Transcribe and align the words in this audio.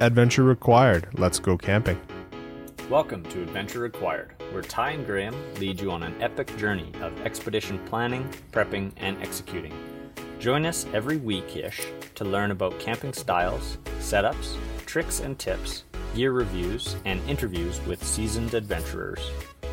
Adventure 0.00 0.42
Required. 0.42 1.08
Let's 1.14 1.38
go 1.38 1.56
camping. 1.56 1.98
Welcome 2.90 3.22
to 3.30 3.42
Adventure 3.42 3.80
Required, 3.80 4.34
where 4.52 4.60
Ty 4.60 4.90
and 4.90 5.06
Graham 5.06 5.34
lead 5.54 5.80
you 5.80 5.90
on 5.90 6.02
an 6.02 6.20
epic 6.20 6.54
journey 6.58 6.92
of 7.00 7.18
expedition 7.22 7.78
planning, 7.86 8.28
prepping, 8.52 8.92
and 8.98 9.16
executing. 9.22 9.72
Join 10.38 10.66
us 10.66 10.84
every 10.92 11.16
week 11.16 11.56
ish 11.56 11.80
to 12.14 12.26
learn 12.26 12.50
about 12.50 12.78
camping 12.78 13.14
styles, 13.14 13.78
setups, 13.98 14.56
tricks 14.84 15.20
and 15.20 15.38
tips, 15.38 15.84
gear 16.14 16.32
reviews, 16.32 16.96
and 17.06 17.18
interviews 17.26 17.80
with 17.86 18.04
seasoned 18.04 18.52
adventurers. 18.52 19.30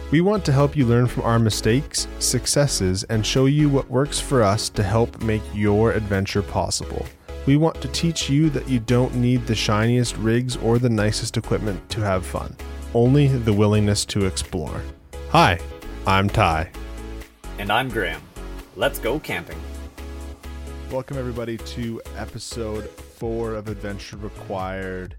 We 0.09 0.21
want 0.21 0.45
to 0.45 0.53
help 0.53 0.77
you 0.77 0.85
learn 0.85 1.07
from 1.07 1.23
our 1.23 1.37
mistakes, 1.37 2.07
successes, 2.19 3.03
and 3.03 3.25
show 3.25 3.47
you 3.47 3.67
what 3.67 3.89
works 3.89 4.21
for 4.21 4.41
us 4.41 4.69
to 4.69 4.83
help 4.83 5.21
make 5.21 5.43
your 5.53 5.91
adventure 5.91 6.41
possible. 6.41 7.05
We 7.45 7.57
want 7.57 7.81
to 7.81 7.89
teach 7.89 8.29
you 8.29 8.49
that 8.51 8.69
you 8.69 8.79
don't 8.79 9.15
need 9.15 9.45
the 9.45 9.53
shiniest 9.53 10.15
rigs 10.15 10.55
or 10.55 10.79
the 10.79 10.89
nicest 10.89 11.35
equipment 11.35 11.89
to 11.89 11.99
have 11.99 12.25
fun, 12.25 12.55
only 12.93 13.27
the 13.27 13.51
willingness 13.51 14.05
to 14.05 14.25
explore. 14.25 14.81
Hi, 15.31 15.59
I'm 16.07 16.29
Ty. 16.29 16.71
And 17.57 17.69
I'm 17.69 17.89
Graham. 17.89 18.21
Let's 18.77 18.97
go 18.97 19.19
camping. 19.19 19.59
Welcome, 20.89 21.17
everybody, 21.17 21.57
to 21.57 22.01
episode 22.15 22.89
four 22.89 23.55
of 23.55 23.67
Adventure 23.67 24.15
Required 24.15 25.17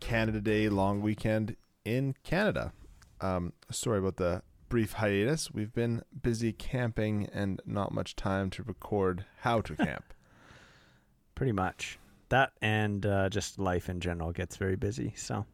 Canada 0.00 0.40
Day 0.40 0.68
long 0.68 1.00
weekend 1.00 1.54
in 1.84 2.16
Canada. 2.24 2.72
Um, 3.20 3.52
sorry 3.70 4.00
about 4.00 4.16
the 4.16 4.42
brief 4.68 4.94
hiatus. 4.94 5.52
We've 5.52 5.72
been 5.72 6.02
busy 6.20 6.52
camping 6.52 7.28
and 7.32 7.62
not 7.64 7.94
much 7.94 8.16
time 8.16 8.50
to 8.50 8.64
record 8.64 9.24
how 9.42 9.60
to 9.60 9.76
camp. 9.76 10.02
Pretty 11.40 11.52
much. 11.52 11.98
That 12.28 12.52
and 12.60 13.06
uh, 13.06 13.30
just 13.30 13.58
life 13.58 13.88
in 13.88 14.00
general 14.00 14.30
gets 14.30 14.58
very 14.58 14.76
busy. 14.76 15.14
So 15.16 15.46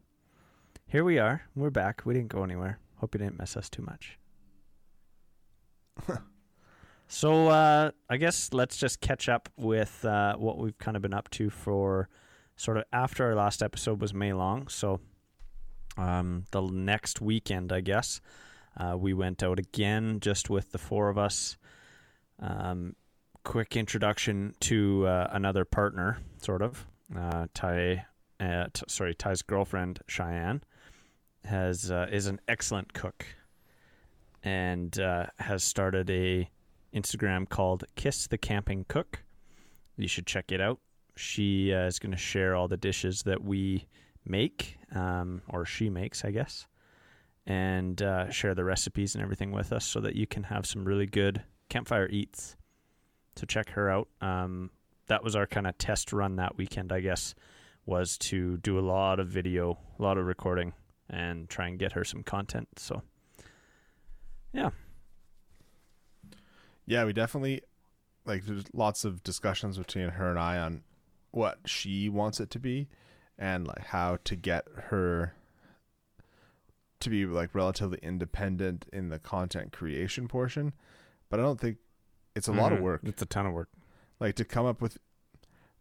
here 0.88 1.04
we 1.04 1.20
are. 1.20 1.42
We're 1.54 1.70
back. 1.70 2.02
We 2.04 2.12
didn't 2.12 2.30
go 2.30 2.42
anywhere. 2.42 2.80
Hope 2.96 3.14
you 3.14 3.20
didn't 3.20 3.38
miss 3.38 3.56
us 3.56 3.70
too 3.70 3.82
much. 3.82 4.18
so 7.06 7.46
uh, 7.50 7.92
I 8.10 8.16
guess 8.16 8.52
let's 8.52 8.76
just 8.78 9.00
catch 9.00 9.28
up 9.28 9.48
with 9.56 10.04
uh, 10.04 10.34
what 10.34 10.58
we've 10.58 10.76
kind 10.76 10.96
of 10.96 11.04
been 11.04 11.14
up 11.14 11.30
to 11.30 11.50
for 11.50 12.08
sort 12.56 12.78
of 12.78 12.82
after 12.92 13.24
our 13.24 13.36
last 13.36 13.62
episode 13.62 14.00
was 14.00 14.12
May 14.12 14.32
long. 14.32 14.66
So 14.66 14.98
um, 15.96 16.46
the 16.50 16.62
next 16.62 17.20
weekend, 17.20 17.72
I 17.72 17.80
guess, 17.80 18.20
uh, 18.76 18.96
we 18.98 19.14
went 19.14 19.40
out 19.40 19.60
again 19.60 20.18
just 20.18 20.50
with 20.50 20.72
the 20.72 20.78
four 20.78 21.10
of 21.10 21.16
us. 21.16 21.56
Um, 22.40 22.96
quick 23.46 23.76
introduction 23.76 24.56
to 24.58 25.06
uh, 25.06 25.28
another 25.30 25.64
partner, 25.64 26.18
sort 26.42 26.60
of. 26.60 26.84
Uh, 27.16 27.46
Ty, 27.54 28.04
uh, 28.40 28.66
t- 28.72 28.82
sorry, 28.88 29.14
Ty's 29.14 29.40
girlfriend 29.42 30.00
Cheyenne 30.08 30.62
has 31.44 31.92
uh, 31.92 32.08
is 32.10 32.26
an 32.26 32.40
excellent 32.48 32.92
cook, 32.92 33.24
and 34.42 34.98
uh, 34.98 35.26
has 35.38 35.62
started 35.62 36.10
a 36.10 36.50
Instagram 36.92 37.48
called 37.48 37.84
Kiss 37.94 38.26
the 38.26 38.36
Camping 38.36 38.84
Cook. 38.88 39.22
You 39.96 40.08
should 40.08 40.26
check 40.26 40.50
it 40.50 40.60
out. 40.60 40.80
She 41.14 41.72
uh, 41.72 41.86
is 41.86 42.00
going 42.00 42.10
to 42.10 42.18
share 42.18 42.56
all 42.56 42.66
the 42.66 42.76
dishes 42.76 43.22
that 43.22 43.44
we 43.44 43.86
make, 44.24 44.76
um, 44.92 45.40
or 45.50 45.64
she 45.64 45.88
makes, 45.88 46.24
I 46.24 46.32
guess, 46.32 46.66
and 47.46 48.02
share 48.32 48.56
the 48.56 48.64
recipes 48.64 49.14
and 49.14 49.22
everything 49.22 49.52
with 49.52 49.72
us, 49.72 49.84
so 49.84 50.00
that 50.00 50.16
you 50.16 50.26
can 50.26 50.42
have 50.42 50.66
some 50.66 50.84
really 50.84 51.06
good 51.06 51.44
campfire 51.68 52.08
eats 52.08 52.56
so 53.36 53.46
check 53.46 53.70
her 53.70 53.90
out. 53.90 54.08
Um, 54.20 54.70
that 55.08 55.22
was 55.22 55.36
our 55.36 55.46
kind 55.46 55.66
of 55.66 55.78
test 55.78 56.12
run 56.12 56.36
that 56.36 56.56
weekend, 56.56 56.92
I 56.92 57.00
guess, 57.00 57.34
was 57.84 58.18
to 58.18 58.56
do 58.58 58.78
a 58.78 58.80
lot 58.80 59.20
of 59.20 59.28
video, 59.28 59.78
a 59.98 60.02
lot 60.02 60.18
of 60.18 60.26
recording, 60.26 60.72
and 61.08 61.48
try 61.48 61.68
and 61.68 61.78
get 61.78 61.92
her 61.92 62.04
some 62.04 62.22
content. 62.22 62.68
So, 62.76 63.02
yeah. 64.52 64.70
Yeah, 66.86 67.04
we 67.04 67.12
definitely 67.12 67.62
like. 68.24 68.44
There's 68.46 68.64
lots 68.72 69.04
of 69.04 69.22
discussions 69.22 69.76
between 69.76 70.08
her 70.10 70.30
and 70.30 70.38
I 70.38 70.58
on 70.58 70.82
what 71.32 71.58
she 71.66 72.08
wants 72.08 72.38
it 72.40 72.50
to 72.50 72.60
be, 72.60 72.88
and 73.38 73.66
like 73.66 73.86
how 73.86 74.18
to 74.24 74.36
get 74.36 74.66
her 74.74 75.34
to 77.00 77.10
be 77.10 77.26
like 77.26 77.54
relatively 77.54 77.98
independent 78.02 78.86
in 78.92 79.08
the 79.08 79.18
content 79.18 79.72
creation 79.72 80.28
portion. 80.28 80.72
But 81.28 81.40
I 81.40 81.42
don't 81.42 81.60
think 81.60 81.78
it's 82.36 82.46
a 82.48 82.52
lot 82.52 82.72
of 82.72 82.78
Mhm. 82.78 82.82
work. 82.82 83.00
It's 83.04 83.22
a 83.22 83.26
ton 83.26 83.46
of 83.46 83.52
work. 83.52 83.68
Like 84.20 84.34
to 84.36 84.44
come 84.44 84.66
up 84.66 84.80
with, 84.80 84.98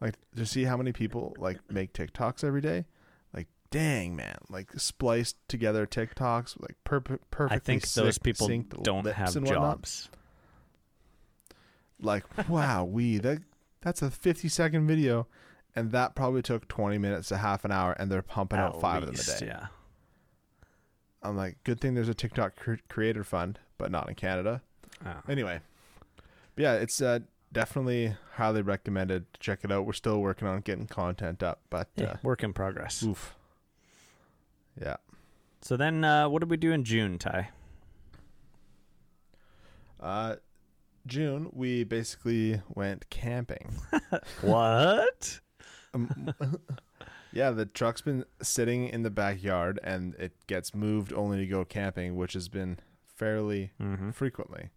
like 0.02 0.16
to 0.36 0.46
see 0.46 0.64
how 0.64 0.76
many 0.78 0.92
people 0.92 1.36
like 1.38 1.60
make 1.72 1.94
TikToks 1.94 2.44
every 2.44 2.62
day. 2.62 2.86
Like, 3.34 3.48
dang 3.70 4.16
man, 4.16 4.38
like 4.50 4.72
spliced 4.80 5.36
together 5.48 5.86
TikToks, 5.86 6.60
like 6.62 6.76
per- 6.84 7.00
perfectly. 7.02 7.56
I 7.56 7.60
think 7.60 7.88
those 7.94 8.18
people 8.18 8.48
don't 8.84 9.06
have 9.06 9.34
jobs. 9.46 10.10
Like, 12.00 12.26
wow, 12.50 12.84
we 12.84 13.18
that 13.20 13.40
that's 13.82 14.02
a 14.02 14.12
fifty 14.12 14.50
second 14.50 14.88
video, 14.88 15.28
and 15.76 15.92
that 15.92 16.16
probably 16.16 16.42
took 16.42 16.68
twenty 16.68 16.98
minutes 16.98 17.30
to 17.30 17.38
half 17.38 17.64
an 17.66 17.72
hour, 17.72 17.94
and 17.94 18.12
they're 18.12 18.22
pumping 18.22 18.60
out 18.60 18.76
At 18.76 18.82
five 18.82 19.04
of 19.04 19.08
them 19.16 19.16
a 19.36 19.40
day. 19.40 19.46
Yeah. 19.48 19.68
I'm 21.24 21.36
like, 21.36 21.58
good 21.64 21.80
thing 21.82 21.96
there's 21.96 22.10
a 22.10 22.14
TikTok 22.14 22.56
cr- 22.56 22.76
creator 22.88 23.24
fund, 23.24 23.60
but 23.80 23.90
not 23.92 24.08
in 24.10 24.16
Canada. 24.16 24.62
Oh. 25.06 25.22
Anyway, 25.28 25.60
yeah, 26.58 26.74
it's 26.76 27.02
uh, 27.02 27.20
definitely 27.52 28.16
highly 28.34 28.62
recommended. 28.62 29.32
to 29.34 29.40
Check 29.40 29.60
it 29.64 29.72
out. 29.72 29.86
We're 29.86 29.94
still 29.94 30.22
working 30.22 30.48
on 30.48 30.62
getting 30.62 30.88
content 30.88 31.42
up, 31.44 31.62
but 31.70 31.90
Yeah, 31.96 32.06
uh, 32.06 32.18
work 32.24 32.44
in 32.44 32.54
progress. 32.54 33.04
oof, 33.04 33.36
yeah. 34.82 34.98
So 35.62 35.76
then, 35.78 36.04
uh, 36.04 36.30
what 36.30 36.40
did 36.42 36.50
we 36.50 36.58
do 36.58 36.72
in 36.72 36.84
June, 36.84 37.18
Ty? 37.18 37.50
Uh, 40.00 40.36
June, 41.08 41.50
we 41.54 41.84
basically 41.84 42.62
went 42.74 43.10
camping. 43.10 43.76
what? 44.42 45.40
Um, 45.94 46.34
yeah, 47.32 47.52
the 47.52 47.66
truck's 47.66 48.02
been 48.02 48.26
sitting 48.42 48.88
in 48.90 49.04
the 49.04 49.10
backyard, 49.10 49.80
and 49.84 50.16
it 50.16 50.34
gets 50.48 50.76
moved 50.76 51.14
only 51.14 51.38
to 51.38 51.48
go 51.48 51.64
camping, 51.66 52.16
which 52.16 52.34
has 52.34 52.50
been 52.50 52.80
fairly 53.06 53.72
Mm-hmm. 53.82 54.12
frequently. 54.12 54.70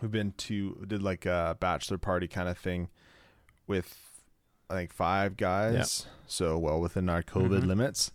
We've 0.00 0.10
been 0.10 0.32
to 0.32 0.84
did 0.86 1.02
like 1.02 1.24
a 1.26 1.56
bachelor 1.58 1.98
party 1.98 2.28
kind 2.28 2.48
of 2.48 2.58
thing 2.58 2.88
with 3.66 3.98
I 4.68 4.74
think 4.74 4.92
five 4.92 5.36
guys, 5.36 6.06
so 6.26 6.58
well 6.58 6.80
within 6.80 7.08
our 7.08 7.22
COVID 7.22 7.62
Mhm. 7.62 7.66
limits 7.66 8.10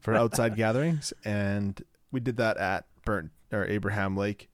for 0.00 0.14
outside 0.14 0.56
gatherings, 0.56 1.12
and 1.24 1.80
we 2.10 2.20
did 2.20 2.36
that 2.38 2.56
at 2.56 2.86
Burnt 3.04 3.30
or 3.52 3.64
Abraham 3.64 4.16
Lake. 4.16 4.48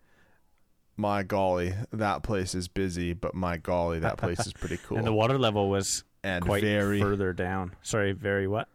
My 0.96 1.22
golly, 1.22 1.74
that 1.92 2.22
place 2.22 2.54
is 2.54 2.68
busy, 2.68 3.12
but 3.14 3.32
my 3.34 3.56
golly, 3.56 3.98
that 4.00 4.18
place 4.18 4.46
is 4.46 4.52
pretty 4.52 4.76
cool 4.84 4.98
And 4.98 5.06
the 5.06 5.12
water 5.12 5.38
level 5.38 5.70
was 5.70 6.02
and 6.24 6.44
quite 6.44 6.62
very 6.62 7.00
further 7.00 7.32
down. 7.32 7.74
Sorry, 7.82 8.12
very 8.12 8.46
what? 8.48 8.68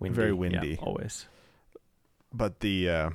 Very 0.00 0.28
Yeah, 0.28 0.32
windy. 0.34 0.78
always. 0.82 1.26
but 2.32 2.60
the 2.60 2.88
uh, 2.88 3.10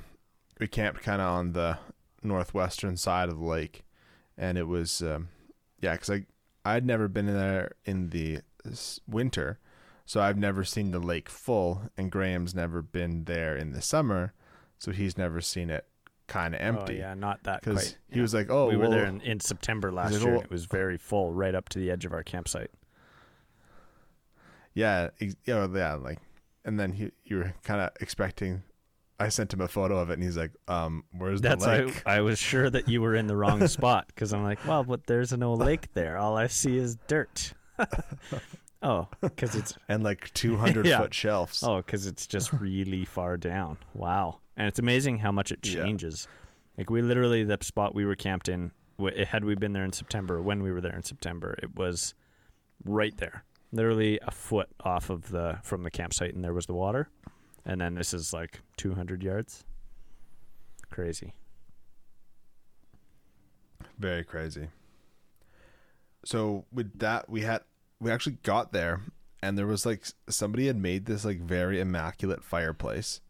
we 0.60 0.68
camped 0.68 1.02
kind 1.02 1.22
of 1.22 1.28
on 1.28 1.52
the 1.54 1.78
northwestern 2.24 2.98
side 2.98 3.30
of 3.30 3.38
the 3.38 3.46
lake, 3.46 3.84
and 4.38 4.58
it 4.58 4.68
was 4.68 5.02
um, 5.02 5.30
yeah, 5.80 5.94
because 5.94 6.10
I 6.10 6.26
I'd 6.66 6.86
never 6.86 7.08
been 7.08 7.28
in 7.28 7.36
there 7.36 7.72
in 7.86 8.10
the 8.10 8.40
winter, 9.08 9.60
so 10.06 10.22
I've 10.22 10.38
never 10.38 10.64
seen 10.64 10.92
the 10.92 11.00
lake 11.00 11.30
full, 11.30 11.84
and 11.98 12.12
Graham's 12.12 12.54
never 12.54 12.82
been 12.82 13.24
there 13.26 13.56
in 13.56 13.72
the 13.72 13.82
summer, 13.82 14.34
so 14.78 14.92
he's 14.92 15.18
never 15.18 15.42
seen 15.42 15.70
it 15.70 15.86
kind 16.28 16.54
of 16.54 16.62
empty. 16.62 16.96
Oh, 16.96 17.08
yeah, 17.08 17.14
not 17.14 17.44
that 17.44 17.62
Because 17.62 17.96
he 18.10 18.18
yeah. 18.18 18.22
was 18.22 18.34
like, 18.34 18.50
"Oh, 18.50 18.68
we 18.68 18.76
were 18.76 18.90
there 18.90 19.06
in, 19.06 19.22
in 19.22 19.40
September 19.40 19.92
last 19.92 20.14
like, 20.14 20.22
year. 20.22 20.32
"Oh." 20.32 20.36
and 20.36 20.44
It 20.44 20.52
was 20.52 20.66
very 20.66 20.98
full, 20.98 21.34
right 21.34 21.56
up 21.56 21.70
to 21.70 21.80
the 21.80 21.90
edge 21.90 22.06
of 22.06 22.14
our 22.14 22.24
campsite. 22.24 22.72
yeah, 24.74 25.10
yeah, 25.20 25.68
yeah, 25.74 25.94
like." 25.94 26.20
And 26.66 26.78
then 26.78 26.92
he, 26.92 27.12
you 27.24 27.38
were 27.38 27.54
kind 27.64 27.80
of 27.80 27.92
expecting. 28.02 28.64
I 29.20 29.30
sent 29.30 29.52
him 29.54 29.62
a 29.62 29.68
photo 29.68 29.98
of 30.00 30.10
it, 30.12 30.14
and 30.14 30.24
he's 30.24 30.38
like, 30.38 30.52
"Um, 30.68 31.04
where's 31.12 31.42
That's 31.42 31.64
the 31.66 31.70
I, 31.72 31.80
lake?" 31.86 32.04
I 32.06 32.22
was 32.22 32.38
sure 32.38 32.70
that 32.70 32.88
you 32.88 33.02
were 33.02 33.16
in 33.16 33.28
the 33.28 33.36
wrong 33.36 33.68
spot 33.68 34.08
because 34.08 34.32
I'm 34.34 34.44
like, 34.44 34.60
well, 34.68 34.84
but 34.84 35.08
there's 35.08 35.32
no 35.34 35.54
lake 35.54 35.92
there. 35.94 36.18
All 36.18 36.38
I 36.38 36.48
see 36.48 36.78
is 36.78 36.98
dirt. 37.08 37.54
oh, 38.84 39.08
because 39.22 39.56
it's 39.56 39.78
and 39.90 40.04
like 40.04 40.32
two 40.34 40.56
hundred 40.58 40.86
Yeah. 40.86 41.00
foot 41.02 41.14
shelves. 41.14 41.64
oh, 41.64 41.78
because 41.78 42.06
it's 42.06 42.28
just 42.28 42.54
really 42.54 43.06
far 43.06 43.38
down. 43.38 43.78
Wow, 43.94 44.40
and 44.56 44.68
it's 44.68 44.80
amazing 44.80 45.20
how 45.20 45.32
much 45.32 45.52
it 45.52 45.66
Yeah. 45.66 45.84
changes. 45.84 46.28
Like 46.78 46.90
we 46.90 47.02
literally 47.02 47.44
the 47.44 47.58
spot 47.62 47.96
we 47.96 48.06
were 48.06 48.16
camped 48.16 48.50
in. 48.50 48.72
Had 49.28 49.46
we 49.46 49.54
been 49.56 49.74
there 49.74 49.84
in 49.84 49.94
September, 49.94 50.42
when 50.42 50.64
we 50.64 50.72
were 50.72 50.82
there 50.82 50.96
in 50.96 51.04
September, 51.04 51.56
it 51.62 51.76
was 51.76 52.16
right 52.84 53.16
there, 53.18 53.44
literally 53.72 54.20
a 54.26 54.32
foot 54.32 54.70
off 54.84 55.10
of 55.12 55.30
the 55.30 55.60
from 55.64 55.84
the 55.84 55.92
campsite, 55.92 56.34
and 56.34 56.44
there 56.44 56.54
was 56.54 56.66
the 56.66 56.74
water. 56.74 57.10
And 57.68 57.80
then 57.82 57.94
this 57.94 58.14
is 58.14 58.34
like 58.34 58.62
200 58.78 59.22
yards. 59.22 59.64
Crazy. 60.90 61.34
Very 64.00 64.24
crazy. 64.24 64.70
So 66.26 66.66
with 66.72 66.98
that, 66.98 67.30
we 67.30 67.42
had 67.42 67.62
we 68.00 68.10
actually 68.10 68.38
got 68.44 68.74
there 68.74 69.02
and 69.42 69.58
there 69.58 69.68
was 69.68 69.86
like 69.86 70.06
somebody 70.30 70.68
had 70.68 70.78
made 70.78 71.06
this 71.06 71.26
like 71.26 71.40
very 71.40 71.80
immaculate 71.80 72.44
fireplace, 72.44 73.22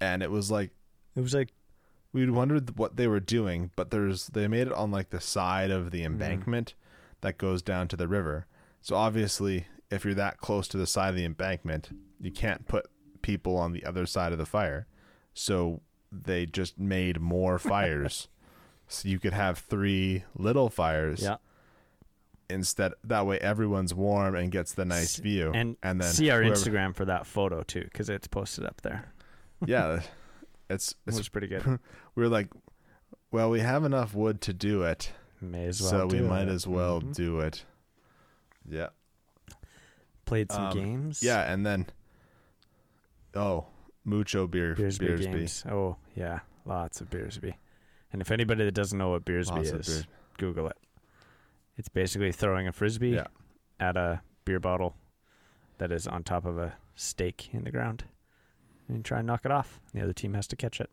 and 0.00 0.22
it 0.22 0.30
was 0.30 0.50
like 0.50 0.70
It 1.14 1.20
was 1.20 1.34
like 1.34 1.52
we 2.12 2.28
wondered 2.30 2.76
what 2.78 2.96
they 2.96 3.06
were 3.06 3.20
doing, 3.20 3.70
but 3.76 3.90
there's 3.90 4.28
they 4.28 4.48
made 4.48 4.66
it 4.68 4.72
on 4.72 4.90
like 4.90 5.10
the 5.10 5.20
side 5.20 5.70
of 5.70 5.90
the 5.90 5.98
mm-hmm. 5.98 6.12
embankment 6.12 6.74
that 7.20 7.38
goes 7.38 7.62
down 7.62 7.88
to 7.88 7.96
the 7.96 8.08
river. 8.08 8.46
So 8.80 8.96
obviously, 8.96 9.66
if 9.90 10.04
you're 10.04 10.14
that 10.14 10.38
close 10.38 10.68
to 10.68 10.76
the 10.76 10.86
side 10.86 11.10
of 11.10 11.16
the 11.16 11.24
embankment, 11.24 11.90
you 12.20 12.30
can't 12.30 12.66
put 12.66 12.86
people 13.24 13.56
on 13.56 13.72
the 13.72 13.84
other 13.84 14.04
side 14.06 14.30
of 14.32 14.38
the 14.38 14.46
fire. 14.46 14.86
So 15.32 15.80
they 16.12 16.46
just 16.46 16.78
made 16.78 17.20
more 17.20 17.58
fires. 17.72 18.28
so 18.86 19.08
you 19.08 19.18
could 19.18 19.32
have 19.32 19.58
three 19.58 20.22
little 20.36 20.68
fires 20.68 21.22
yeah. 21.22 21.36
instead 22.50 22.92
that 23.02 23.26
way 23.26 23.38
everyone's 23.38 23.94
warm 23.94 24.34
and 24.36 24.52
gets 24.52 24.72
the 24.74 24.84
nice 24.84 25.16
view. 25.16 25.50
And, 25.54 25.76
and 25.82 26.00
then 26.00 26.12
see 26.12 26.30
our 26.30 26.42
whoever- 26.42 26.54
Instagram 26.54 26.94
for 26.94 27.06
that 27.06 27.26
photo 27.26 27.62
too, 27.62 27.82
because 27.84 28.08
it's 28.10 28.28
posted 28.28 28.64
up 28.64 28.80
there. 28.82 29.12
Yeah. 29.66 30.02
It's 30.70 30.92
It 30.92 30.96
it's 31.08 31.18
was 31.18 31.28
pretty 31.28 31.46
good. 31.48 31.64
we 31.66 31.78
were 32.22 32.28
like 32.28 32.48
well, 33.30 33.50
we 33.50 33.60
have 33.60 33.84
enough 33.84 34.14
wood 34.14 34.40
to 34.42 34.54
do 34.54 34.82
it. 34.82 35.12
May 35.40 35.66
as 35.66 35.82
well. 35.82 35.90
so 35.90 36.06
we 36.06 36.18
do 36.18 36.24
might 36.28 36.48
as 36.48 36.66
well 36.66 37.02
Mhm. 37.02 37.14
do 37.14 37.40
it. 37.40 37.64
Yeah. 38.66 38.88
Played 40.24 40.50
some 40.50 40.64
um, 40.68 40.72
games. 40.74 41.22
Yeah, 41.22 41.42
and 41.52 41.66
then 41.66 41.86
oh, 43.34 43.66
mucho 44.04 44.46
beer 44.46 44.74
Beersby, 44.74 45.06
Beersby. 45.08 45.22
games. 45.32 45.64
Oh 45.70 45.96
yeah, 46.14 46.40
lots 46.64 47.00
of 47.00 47.10
Beersby. 47.10 47.54
And 48.12 48.22
if 48.22 48.30
anybody 48.30 48.64
that 48.64 48.72
doesn't 48.74 48.96
know 48.98 49.10
what 49.10 49.24
Beersby 49.24 49.56
Lots 49.56 49.70
of 49.70 49.80
is, 49.80 49.86
beers. 49.88 50.06
Google 50.38 50.68
it. 50.68 50.76
It's 51.76 51.88
basically 51.88 52.30
throwing 52.32 52.68
a 52.68 52.72
frisbee 52.72 53.10
Yeah. 53.10 53.26
at 53.80 53.96
a 53.96 54.22
beer 54.44 54.60
bottle 54.60 54.94
that 55.78 55.90
is 55.90 56.06
on 56.06 56.22
top 56.22 56.44
of 56.44 56.56
a 56.58 56.74
stake 56.94 57.50
in 57.52 57.64
the 57.64 57.72
ground, 57.72 58.04
and 58.86 58.98
you 58.98 59.02
try 59.02 59.18
and 59.18 59.26
knock 59.26 59.44
it 59.44 59.50
off. 59.50 59.80
The 59.92 60.00
other 60.02 60.12
team 60.12 60.34
has 60.34 60.46
to 60.48 60.56
catch 60.56 60.80
it. 60.80 60.90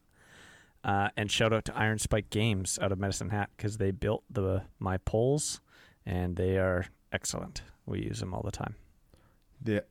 Uh, 0.84 1.10
and 1.16 1.30
shout 1.30 1.54
out 1.54 1.64
to 1.66 1.78
Iron 1.78 2.00
Spike 2.00 2.32
Games 2.32 2.80
out 2.82 2.92
of 2.92 2.98
Medicine 2.98 3.30
Hat 3.30 3.52
because 3.56 3.78
they 3.78 3.92
built 3.92 4.24
the 4.32 4.64
my 4.80 4.98
poles, 4.98 5.62
and 6.08 6.36
they 6.36 6.58
are 6.58 6.86
excellent. 7.12 7.62
We 7.86 8.02
use 8.02 8.20
them 8.20 8.34
all 8.34 8.42
the 8.42 8.50
time. 8.52 8.74
Yeah. 9.64 9.82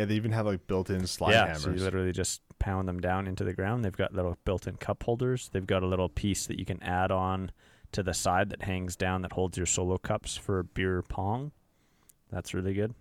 Yeah, 0.00 0.06
they 0.06 0.14
even 0.14 0.32
have 0.32 0.46
like 0.46 0.66
built-in 0.66 1.06
slide 1.06 1.32
yeah, 1.32 1.46
hammers. 1.48 1.62
so 1.62 1.70
you 1.72 1.76
literally 1.76 2.12
just 2.12 2.40
pound 2.58 2.88
them 2.88 3.00
down 3.00 3.26
into 3.26 3.44
the 3.44 3.52
ground. 3.52 3.84
They've 3.84 3.94
got 3.94 4.14
little 4.14 4.38
built-in 4.46 4.76
cup 4.76 5.02
holders. 5.02 5.50
They've 5.52 5.66
got 5.66 5.82
a 5.82 5.86
little 5.86 6.08
piece 6.08 6.46
that 6.46 6.58
you 6.58 6.64
can 6.64 6.82
add 6.82 7.10
on 7.10 7.52
to 7.92 8.02
the 8.02 8.14
side 8.14 8.48
that 8.48 8.62
hangs 8.62 8.96
down 8.96 9.20
that 9.20 9.34
holds 9.34 9.58
your 9.58 9.66
solo 9.66 9.98
cups 9.98 10.38
for 10.38 10.62
beer 10.62 11.02
pong. 11.02 11.52
That's 12.32 12.54
really 12.54 12.72
good. 12.72 12.94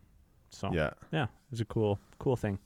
So 0.50 0.74
yeah, 0.74 0.90
yeah. 1.14 1.28
it's 1.54 1.62
a 1.62 1.66
cool, 1.66 2.00
cool 2.18 2.36
thing. 2.36 2.60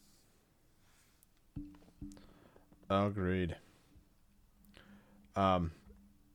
Agreed. 2.89 3.55
Um, 5.35 5.73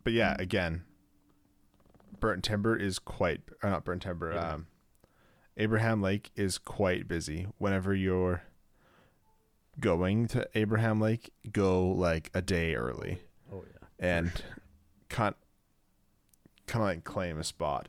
but 0.04 0.12
yeah, 0.12 0.36
again, 0.38 0.84
Burnt 2.20 2.44
Timber 2.44 2.76
is 2.76 3.00
quite 3.00 3.40
or 3.60 3.70
not 3.70 3.82
Burnt 3.82 4.02
Timber. 4.02 4.30
Abraham. 4.30 4.54
Um, 4.54 4.66
Abraham 5.58 6.00
Lake 6.00 6.30
is 6.36 6.56
quite 6.56 7.06
busy. 7.08 7.46
Whenever 7.58 7.94
you're 7.94 8.42
going 9.80 10.26
to 10.28 10.48
Abraham 10.54 11.00
Lake, 11.00 11.32
go 11.52 11.86
like 11.88 12.30
a 12.34 12.40
day 12.42 12.74
early 12.74 13.20
Oh 13.52 13.64
yeah. 13.66 13.86
and 13.98 14.32
kind 15.08 15.34
kind 16.66 16.82
of 16.82 16.88
like 16.88 17.04
claim 17.04 17.38
a 17.38 17.44
spot. 17.44 17.88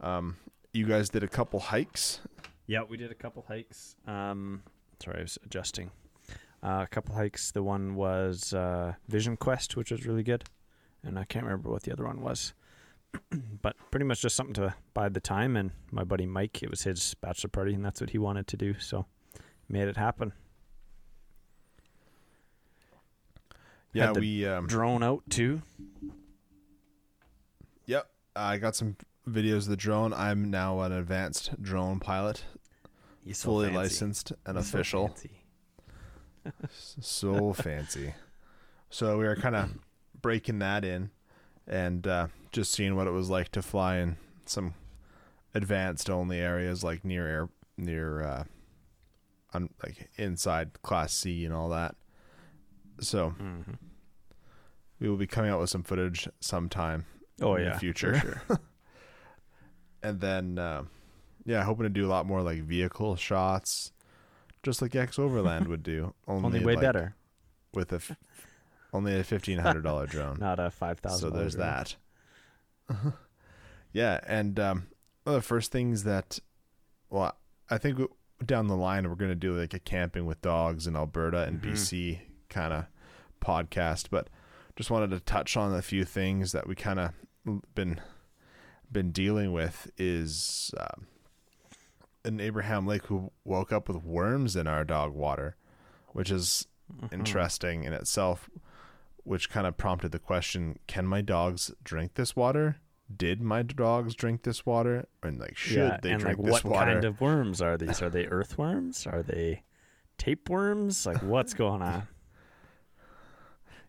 Um, 0.00 0.36
you 0.72 0.86
guys 0.86 1.08
did 1.08 1.22
a 1.22 1.28
couple 1.28 1.60
hikes. 1.60 2.20
Yeah, 2.66 2.82
we 2.88 2.96
did 2.96 3.10
a 3.10 3.14
couple 3.14 3.44
hikes. 3.46 3.96
Um, 4.06 4.62
sorry, 5.02 5.18
I 5.18 5.22
was 5.22 5.38
adjusting. 5.44 5.90
Uh, 6.62 6.80
a 6.82 6.86
couple 6.86 7.14
hikes. 7.14 7.50
The 7.52 7.62
one 7.62 7.94
was 7.94 8.54
uh, 8.54 8.94
Vision 9.08 9.36
Quest, 9.36 9.76
which 9.76 9.90
was 9.90 10.06
really 10.06 10.22
good, 10.22 10.44
and 11.02 11.18
I 11.18 11.24
can't 11.24 11.44
remember 11.44 11.68
what 11.70 11.82
the 11.82 11.92
other 11.92 12.04
one 12.04 12.22
was. 12.22 12.54
but 13.62 13.76
pretty 13.90 14.04
much 14.04 14.22
just 14.22 14.36
something 14.36 14.54
to 14.54 14.74
bide 14.92 15.14
the 15.14 15.20
time. 15.20 15.56
And 15.56 15.72
my 15.90 16.04
buddy 16.04 16.26
Mike, 16.26 16.62
it 16.62 16.70
was 16.70 16.82
his 16.82 17.14
bachelor 17.14 17.48
party, 17.48 17.74
and 17.74 17.84
that's 17.84 18.00
what 18.00 18.10
he 18.10 18.18
wanted 18.18 18.46
to 18.48 18.56
do, 18.56 18.78
so 18.78 19.06
made 19.68 19.88
it 19.88 19.96
happen. 19.96 20.32
Yeah, 23.92 24.06
Had 24.06 24.16
the 24.16 24.20
we 24.20 24.46
um, 24.46 24.66
Drone 24.66 25.02
out 25.02 25.22
too. 25.30 25.62
Yep. 27.86 28.08
I 28.34 28.58
got 28.58 28.74
some 28.74 28.96
videos 29.28 29.58
of 29.58 29.68
the 29.68 29.76
drone. 29.76 30.12
I'm 30.12 30.50
now 30.50 30.80
an 30.80 30.92
advanced 30.92 31.62
drone 31.62 32.00
pilot, 32.00 32.44
He's 33.24 33.42
fully 33.42 33.70
licensed 33.70 34.32
and 34.44 34.58
official. 34.58 35.16
So 36.70 37.54
fancy. 37.54 38.14
So 38.90 39.16
we 39.16 39.24
were 39.24 39.36
kind 39.36 39.56
of 39.56 39.70
breaking 40.20 40.58
that 40.58 40.84
in 40.84 41.10
and 41.66 42.06
uh, 42.06 42.26
just 42.52 42.72
seeing 42.72 42.94
what 42.96 43.06
it 43.06 43.10
was 43.12 43.30
like 43.30 43.50
to 43.52 43.62
fly 43.62 43.96
in 43.96 44.16
some 44.46 44.74
advanced 45.54 46.10
only 46.10 46.38
areas 46.40 46.82
like 46.84 47.04
near 47.04 47.26
air 47.26 47.48
near 47.78 48.22
uh 48.22 48.44
on 49.52 49.70
like 49.84 50.10
inside 50.16 50.82
class 50.82 51.12
C 51.14 51.44
and 51.44 51.54
all 51.54 51.68
that. 51.70 51.94
So 53.00 53.30
hmm 53.30 53.60
we 55.00 55.08
will 55.08 55.16
be 55.16 55.26
coming 55.26 55.50
out 55.50 55.60
with 55.60 55.70
some 55.70 55.82
footage 55.82 56.28
sometime 56.40 57.04
Oh 57.42 57.54
in 57.56 57.64
yeah, 57.64 57.72
the 57.72 57.78
future. 57.78 58.14
for 58.14 58.20
sure. 58.20 58.60
and 60.02 60.20
then 60.20 60.58
uh, 60.58 60.84
yeah, 61.44 61.62
hoping 61.64 61.84
to 61.84 61.90
do 61.90 62.06
a 62.06 62.08
lot 62.08 62.26
more 62.26 62.42
like 62.42 62.62
vehicle 62.62 63.16
shots, 63.16 63.92
just 64.62 64.80
like 64.82 64.94
X 64.94 65.18
Overland 65.18 65.68
would 65.68 65.82
do. 65.82 66.14
Only, 66.28 66.46
Only 66.46 66.64
way 66.64 66.74
like, 66.74 66.82
better. 66.82 67.16
with 67.74 67.92
a 67.92 67.96
f- 67.96 68.16
only 68.94 69.18
a 69.18 69.24
fifteen 69.24 69.58
hundred 69.58 69.82
dollar 69.82 70.06
drone. 70.14 70.38
Not 70.40 70.58
a 70.58 70.70
five 70.70 71.00
thousand. 71.00 71.30
so 71.30 71.36
there's 71.36 71.56
that. 71.56 71.96
yeah, 73.92 74.20
and 74.26 74.58
um, 74.58 74.86
one 75.24 75.36
of 75.36 75.42
the 75.42 75.46
first 75.46 75.70
things 75.72 76.04
that, 76.04 76.38
well, 77.10 77.36
I 77.70 77.78
think 77.78 77.96
w- 77.98 78.14
down 78.44 78.66
the 78.68 78.76
line 78.76 79.08
we're 79.08 79.14
gonna 79.14 79.34
do 79.34 79.58
like 79.58 79.74
a 79.74 79.78
camping 79.78 80.26
with 80.26 80.40
dogs 80.42 80.86
in 80.86 80.96
Alberta 80.96 81.42
and 81.44 81.60
Mhm. 81.60 81.72
BC 81.72 82.20
kind 82.48 82.72
of 82.72 82.86
podcast, 83.40 84.06
but 84.10 84.28
just 84.76 84.90
wanted 84.90 85.10
to 85.10 85.20
touch 85.20 85.56
on 85.56 85.74
a 85.74 85.82
few 85.82 86.04
things 86.04 86.52
that 86.52 86.66
we 86.66 86.74
kind 86.74 86.98
of 86.98 87.12
been 87.74 88.00
been 88.90 89.10
dealing 89.12 89.52
with 89.52 89.90
is 89.98 90.72
um, 90.78 91.06
an 92.24 92.40
Abraham 92.40 92.86
Lake 92.86 93.06
who 93.06 93.32
woke 93.44 93.72
up 93.72 93.88
with 93.88 94.02
worms 94.04 94.56
in 94.56 94.66
our 94.66 94.84
dog 94.84 95.12
water, 95.12 95.56
which 96.12 96.30
is 96.30 96.66
Mm-hmm. 96.92 97.14
interesting 97.14 97.84
in 97.84 97.94
itself, 97.94 98.50
which 99.24 99.50
kind 99.50 99.66
of 99.66 99.76
prompted 99.76 100.12
the 100.12 100.18
question: 100.18 100.78
Can 100.86 101.06
my 101.06 101.20
dogs 101.20 101.72
drink 101.82 102.14
this 102.14 102.36
water? 102.36 102.76
Did 103.14 103.42
my 103.42 103.62
dogs 103.62 104.14
drink 104.14 104.44
this 104.44 104.64
water? 104.64 105.06
And 105.22 105.38
like, 105.38 105.56
should 105.56 105.76
yeah, 105.76 105.98
they 106.00 106.12
and 106.12 106.20
drink 106.20 106.38
like 106.38 106.44
this 106.46 106.52
what 106.52 106.64
water? 106.64 106.86
What 106.86 106.92
kind 106.94 107.04
of 107.04 107.20
worms 107.20 107.60
are 107.60 107.76
these? 107.76 108.00
Are 108.00 108.08
they 108.08 108.26
earthworms? 108.26 109.06
Are 109.06 109.22
they 109.22 109.62
tapeworms? 110.18 111.04
Like 111.06 111.22
what's 111.22 111.52
going 111.54 111.82
on? 111.82 112.08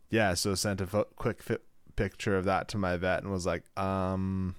yeah, 0.09 0.33
so 0.33 0.55
sent 0.55 0.81
a 0.81 0.87
fo- 0.87 1.07
quick 1.15 1.41
fi- 1.41 1.57
picture 1.95 2.37
of 2.37 2.45
that 2.45 2.67
to 2.69 2.77
my 2.77 2.97
vet 2.97 3.23
and 3.23 3.31
was 3.31 3.45
like, 3.45 3.63
um. 3.79 4.55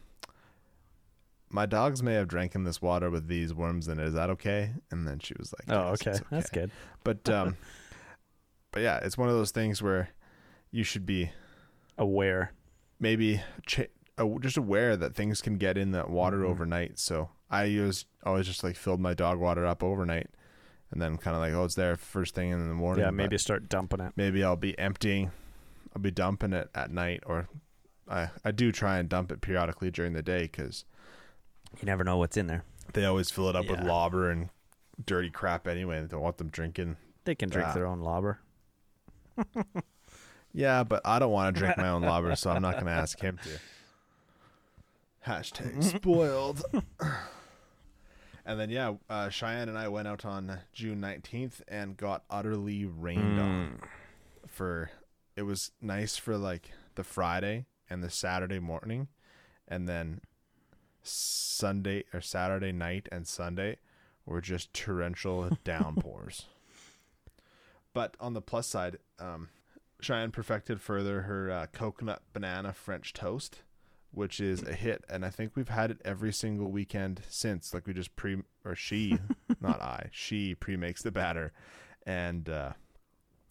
My 1.48 1.64
dogs 1.64 2.02
may 2.02 2.14
have 2.14 2.26
drank 2.26 2.56
in 2.56 2.64
this 2.64 2.82
water 2.82 3.08
with 3.08 3.28
these 3.28 3.54
worms 3.54 3.86
in 3.86 4.00
it. 4.00 4.08
Is 4.08 4.14
that 4.14 4.30
okay? 4.30 4.72
And 4.90 5.06
then 5.06 5.20
she 5.20 5.32
was 5.38 5.54
like, 5.54 5.70
Oh, 5.74 5.90
"Yes, 5.90 6.06
okay. 6.06 6.24
That's 6.28 6.50
good. 6.50 6.72
But 7.04 7.28
um, 7.28 7.56
but 8.72 8.82
yeah, 8.82 8.98
it's 8.98 9.16
one 9.16 9.28
of 9.28 9.36
those 9.36 9.52
things 9.52 9.80
where 9.80 10.08
you 10.76 10.84
should 10.84 11.06
be 11.06 11.30
Aware. 11.98 12.52
maybe 13.00 13.40
ch- 13.66 13.88
uh, 14.18 14.26
just 14.40 14.56
aware 14.58 14.96
that 14.96 15.14
things 15.14 15.40
can 15.40 15.56
get 15.56 15.78
in 15.78 15.92
that 15.92 16.10
water 16.10 16.38
Mhm. 16.40 16.48
overnight. 16.50 16.98
So 16.98 17.30
I 17.50 17.64
use 17.64 18.04
always 18.24 18.46
just 18.46 18.62
like 18.62 18.76
filled 18.76 19.00
my 19.00 19.14
dog 19.14 19.38
water 19.38 19.64
up 19.64 19.82
overnight, 19.82 20.28
and 20.90 21.00
then 21.00 21.16
kind 21.16 21.34
of 21.34 21.40
like 21.40 21.52
oh 21.54 21.64
it's 21.64 21.74
there 21.74 21.96
first 21.96 22.34
thing 22.34 22.50
in 22.50 22.68
the 22.68 22.74
morning. 22.74 23.04
Yeah, 23.04 23.10
maybe 23.10 23.38
start 23.38 23.68
dumping 23.68 24.00
it. 24.00 24.12
maybe 24.16 24.44
I'll 24.44 24.56
be 24.56 24.78
emptying, 24.78 25.30
I'll 25.94 26.02
be 26.02 26.10
dumping 26.10 26.52
it 26.52 26.68
at 26.74 26.90
night, 26.90 27.22
or 27.26 27.48
I 28.08 28.30
I 28.44 28.50
do 28.50 28.70
try 28.72 28.98
and 28.98 29.08
dump 29.08 29.32
it 29.32 29.40
periodically 29.40 29.90
during 29.90 30.12
the 30.12 30.22
day 30.22 30.42
because 30.42 30.84
You 31.80 31.86
never 31.86 32.04
know 32.04 32.18
what's 32.18 32.36
in 32.36 32.46
there. 32.48 32.64
they 32.92 33.04
always 33.06 33.30
fill 33.30 33.48
it 33.48 33.56
up 33.56 33.66
with 33.68 33.80
Yeah. 33.80 33.86
lobber 33.88 34.30
and 34.30 34.50
dirty 35.04 35.30
crap 35.30 35.66
anyway. 35.66 35.98
and 35.98 36.08
don't 36.08 36.20
want 36.22 36.36
them 36.38 36.48
drinking. 36.50 36.96
They 37.24 37.34
can 37.34 37.48
drink 37.48 37.68
Ah. 37.68 37.72
their 37.74 37.86
own 37.86 38.00
lobber. 38.00 38.38
Yeah, 40.56 40.84
but 40.84 41.02
I 41.04 41.18
don't 41.18 41.32
want 41.32 41.54
to 41.54 41.60
drink 41.60 41.76
my 41.76 41.90
own 41.90 42.00
lobber, 42.06 42.34
so 42.34 42.50
I'm 42.50 42.62
not 42.62 42.74
going 42.74 42.86
to 42.86 42.92
ask 42.92 43.20
him 43.20 43.38
to. 43.44 45.30
Hashtag 45.30 45.84
spoiled. 45.96 46.64
and 48.46 48.58
then, 48.58 48.70
yeah, 48.70 48.94
uh, 49.10 49.28
Cheyenne 49.28 49.68
and 49.68 49.76
I 49.76 49.88
went 49.88 50.08
out 50.08 50.24
on 50.24 50.60
June 50.72 50.98
19th 50.98 51.60
and 51.68 51.98
got 51.98 52.24
utterly 52.30 52.86
rained 52.86 53.38
on. 53.38 53.80
Mm. 53.82 53.88
For 54.48 54.90
it 55.36 55.42
was 55.42 55.72
nice 55.82 56.16
for 56.16 56.38
like 56.38 56.70
the 56.94 57.04
Friday 57.04 57.66
and 57.90 58.02
the 58.02 58.08
Saturday 58.08 58.58
morning, 58.58 59.08
and 59.68 59.86
then 59.86 60.22
Sunday 61.02 62.04
or 62.14 62.22
Saturday 62.22 62.72
night 62.72 63.10
and 63.12 63.28
Sunday 63.28 63.76
were 64.24 64.40
just 64.40 64.72
torrential 64.72 65.50
downpours. 65.64 66.46
But 67.92 68.16
on 68.18 68.32
the 68.32 68.40
plus 68.40 68.66
side, 68.66 68.96
um, 69.18 69.50
Cheyenne 70.06 70.30
perfected 70.30 70.80
further 70.80 71.22
her 71.22 71.50
uh, 71.50 71.66
coconut 71.72 72.22
banana 72.32 72.72
French 72.72 73.12
toast, 73.12 73.62
which 74.12 74.38
is 74.38 74.62
a 74.62 74.72
hit, 74.72 75.04
and 75.08 75.24
I 75.24 75.30
think 75.30 75.56
we've 75.56 75.68
had 75.68 75.90
it 75.90 76.00
every 76.04 76.32
single 76.32 76.70
weekend 76.70 77.22
since. 77.28 77.74
Like 77.74 77.88
we 77.88 77.92
just 77.92 78.14
pre 78.14 78.42
or 78.64 78.76
she, 78.76 79.18
not 79.60 79.82
I, 79.82 80.08
she 80.12 80.54
pre 80.54 80.76
makes 80.76 81.02
the 81.02 81.10
batter, 81.10 81.52
and 82.06 82.48
uh, 82.48 82.72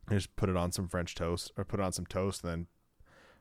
just 0.09 0.33
put 0.37 0.47
it 0.47 0.55
on 0.55 0.71
some 0.71 0.87
French 0.87 1.13
toast 1.13 1.51
or 1.57 1.65
put 1.65 1.81
it 1.81 1.83
on 1.83 1.91
some 1.91 2.05
toast 2.05 2.43
and 2.43 2.51
then 2.51 2.67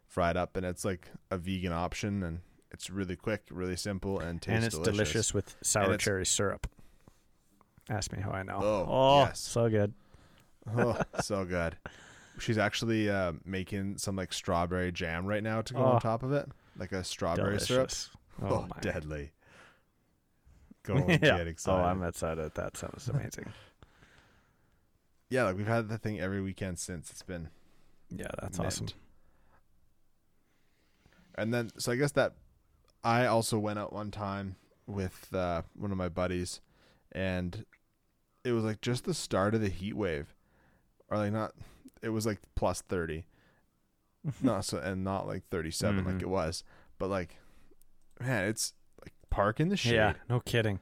fry 0.09 0.31
it 0.31 0.37
up, 0.37 0.57
and 0.57 0.67
it's 0.67 0.85
like 0.85 1.09
a 1.31 1.39
vegan 1.39 1.73
option, 1.73 2.25
and 2.25 2.41
it's 2.73 2.91
really 2.91 3.15
quick, 3.15 3.43
really 3.49 3.77
simple, 3.77 4.19
and 4.19 4.43
tastes 4.43 4.57
and 4.57 4.65
it's 4.65 4.75
delicious, 4.75 4.97
delicious 4.97 5.35
with 5.35 5.57
sour 5.63 5.97
cherry 5.99 6.27
syrup. 6.27 6.67
Ask 7.89 8.13
me 8.13 8.21
how 8.21 8.33
I 8.33 8.43
know. 8.43 8.59
Oh, 8.61 9.25
yes. 9.27 9.39
so 9.39 9.69
good. 9.69 9.95
oh, 10.77 10.99
so 11.21 11.45
good. 11.45 11.77
She's 12.39 12.59
actually 12.59 13.09
uh, 13.11 13.33
making 13.45 13.99
some 13.99 14.17
like 14.17 14.33
strawberry 14.33 14.91
jam 14.93 15.25
right 15.27 15.43
now 15.43 15.63
to 15.63 15.75
go 15.75 15.81
Oh. 15.81 15.85
on 15.93 16.01
top 16.01 16.23
of 16.23 16.33
it, 16.33 16.49
like 16.77 16.93
a 16.93 17.05
strawberry 17.05 17.61
syrup. 17.61 17.91
Oh, 18.43 18.47
Oh, 18.47 18.67
deadly! 18.81 19.31
Go 20.83 20.97
yeah. 21.09 21.17
get 21.19 21.57
Oh. 21.67 21.73
I'm 21.77 22.03
excited. 22.03 22.53
That 22.57 22.77
sounds 22.77 23.09
amazing. 23.09 23.51
yeah, 25.31 25.45
like 25.45 25.57
we've 25.57 25.67
had 25.67 25.89
the 25.89 25.97
thing 25.97 26.21
every 26.21 26.43
weekend 26.43 26.79
since 26.79 27.11
it's 27.11 27.23
been. 27.23 27.49
yeah, 28.11 28.27
that's 28.41 28.59
mint. 28.59 28.67
awesome. 28.67 28.87
And 31.37 31.53
then, 31.53 31.71
so 31.79 31.93
I 31.93 31.97
guess 31.97 32.13
that 32.13 32.35
I 33.03 33.27
also 33.27 33.59
went 33.59 33.79
out 33.79 33.93
one 33.93 34.11
time 34.11 34.57
with 34.87 35.33
uh, 35.35 35.63
one 35.77 35.91
of 35.91 35.97
my 35.97 36.09
buddies, 36.09 36.61
and 37.13 37.65
it 38.45 38.53
was 38.53 38.65
like 38.65 38.81
just 38.81 39.05
the 39.05 39.15
start 39.15 39.55
of 39.55 39.61
the 39.61 39.69
heat 39.69 39.97
wave, 39.97 40.35
or 41.09 41.19
like 41.19 41.33
not. 41.33 41.53
It 42.03 42.11
was 42.11 42.27
like 42.27 42.41
plus 42.55 42.81
thirty, 42.83 43.25
not 44.43 44.65
so, 44.65 44.79
and 44.79 45.03
not 45.05 45.27
like 45.27 45.45
37 45.51 46.05
like 46.05 46.15
Mhm. 46.17 46.23
it 46.23 46.29
was, 46.29 46.65
but 46.99 47.09
like, 47.09 47.37
man, 48.21 48.45
it's 48.49 48.73
like 49.03 49.13
park 49.31 49.61
in 49.61 49.69
the 49.69 49.77
shade, 49.77 49.95
Yeah, 49.95 50.15
no 50.29 50.41
kidding. 50.41 50.81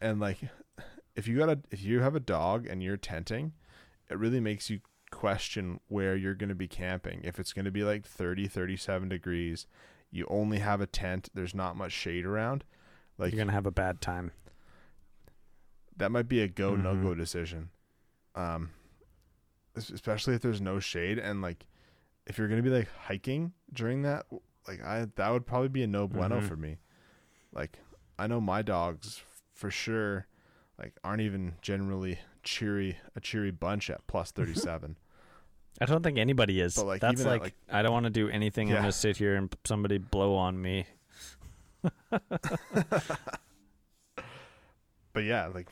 and 0.00 0.20
like, 0.20 0.38
if 1.16 1.26
you 1.26 1.38
got 1.38 1.48
a 1.48 1.58
if 1.70 1.82
you 1.82 2.00
have 2.00 2.14
a 2.14 2.20
dog 2.20 2.66
and 2.66 2.82
you're 2.82 2.96
tenting, 2.96 3.52
it 4.10 4.18
really 4.18 4.40
makes 4.40 4.68
you 4.70 4.80
question 5.10 5.80
where 5.88 6.14
you're 6.16 6.34
going 6.34 6.50
to 6.50 6.54
be 6.54 6.68
camping. 6.68 7.20
If 7.24 7.38
it's 7.40 7.52
going 7.54 7.64
to 7.64 7.70
be 7.70 7.82
like 7.82 8.04
30, 8.04 8.46
37 8.46 9.08
degrees, 9.08 9.66
you 10.10 10.26
only 10.28 10.58
have 10.58 10.80
a 10.82 10.86
tent, 10.86 11.30
there's 11.34 11.54
not 11.54 11.76
much 11.76 11.92
shade 11.92 12.24
around. 12.26 12.62
Like 13.16 13.32
You're 13.32 13.38
gonna 13.42 13.52
have 13.52 13.66
a 13.66 13.70
bad 13.70 14.00
time. 14.02 14.32
that 15.96 16.10
might 16.12 16.28
be 16.28 16.40
a 16.40 16.48
go 16.48 16.76
no 16.76 16.94
Mhm. 16.94 17.02
go 17.02 17.14
decision. 17.14 17.70
Um 18.34 18.70
especially 19.78 20.34
if 20.34 20.42
there's 20.42 20.60
no 20.60 20.78
shade 20.80 21.18
and 21.18 21.40
like 21.42 21.66
if 22.26 22.36
you're 22.38 22.48
to 22.48 22.62
be 22.62 22.68
like 22.70 22.88
hiking 23.06 23.52
during 23.72 24.02
that 24.02 24.26
like 24.66 24.82
I 24.84 25.06
that 25.16 25.30
would 25.30 25.46
probably 25.46 25.68
be 25.68 25.82
a 25.82 25.86
no 25.86 26.06
bueno 26.08 26.40
Mhm. 26.40 26.48
for 26.48 26.56
me. 26.56 26.76
Like 27.52 27.78
I 28.18 28.26
know 28.26 28.40
my 28.40 28.62
dogs 28.62 29.18
f- 29.22 29.42
for 29.54 29.70
sure 29.70 30.26
like 30.78 30.92
aren't 31.02 31.22
even 31.22 31.54
generally 31.62 32.18
cheery 32.42 32.98
a 33.16 33.20
cheery 33.20 33.50
bunch 33.50 33.88
at 33.90 34.06
plus 34.06 34.30
37. 34.32 34.96
I 35.80 35.84
don't 35.84 36.02
think 36.02 36.18
anybody 36.18 36.60
is. 36.60 36.74
But, 36.74 36.86
like, 36.86 37.00
That's 37.00 37.20
even 37.20 37.26
at, 37.28 37.30
like, 37.34 37.42
like- 37.42 37.54
I 37.70 37.82
don't 37.82 37.92
want 37.92 38.04
to 38.04 38.10
do 38.10 38.28
anything. 38.28 38.68
I'm 38.70 38.76
gonna 38.76 38.90
sit 38.92 39.16
here 39.16 39.36
and 39.36 39.54
somebody 39.64 39.98
blow 39.98 40.34
on 40.34 40.60
me. 40.60 40.86
but 45.12 45.24
yeah, 45.24 45.46
like 45.48 45.68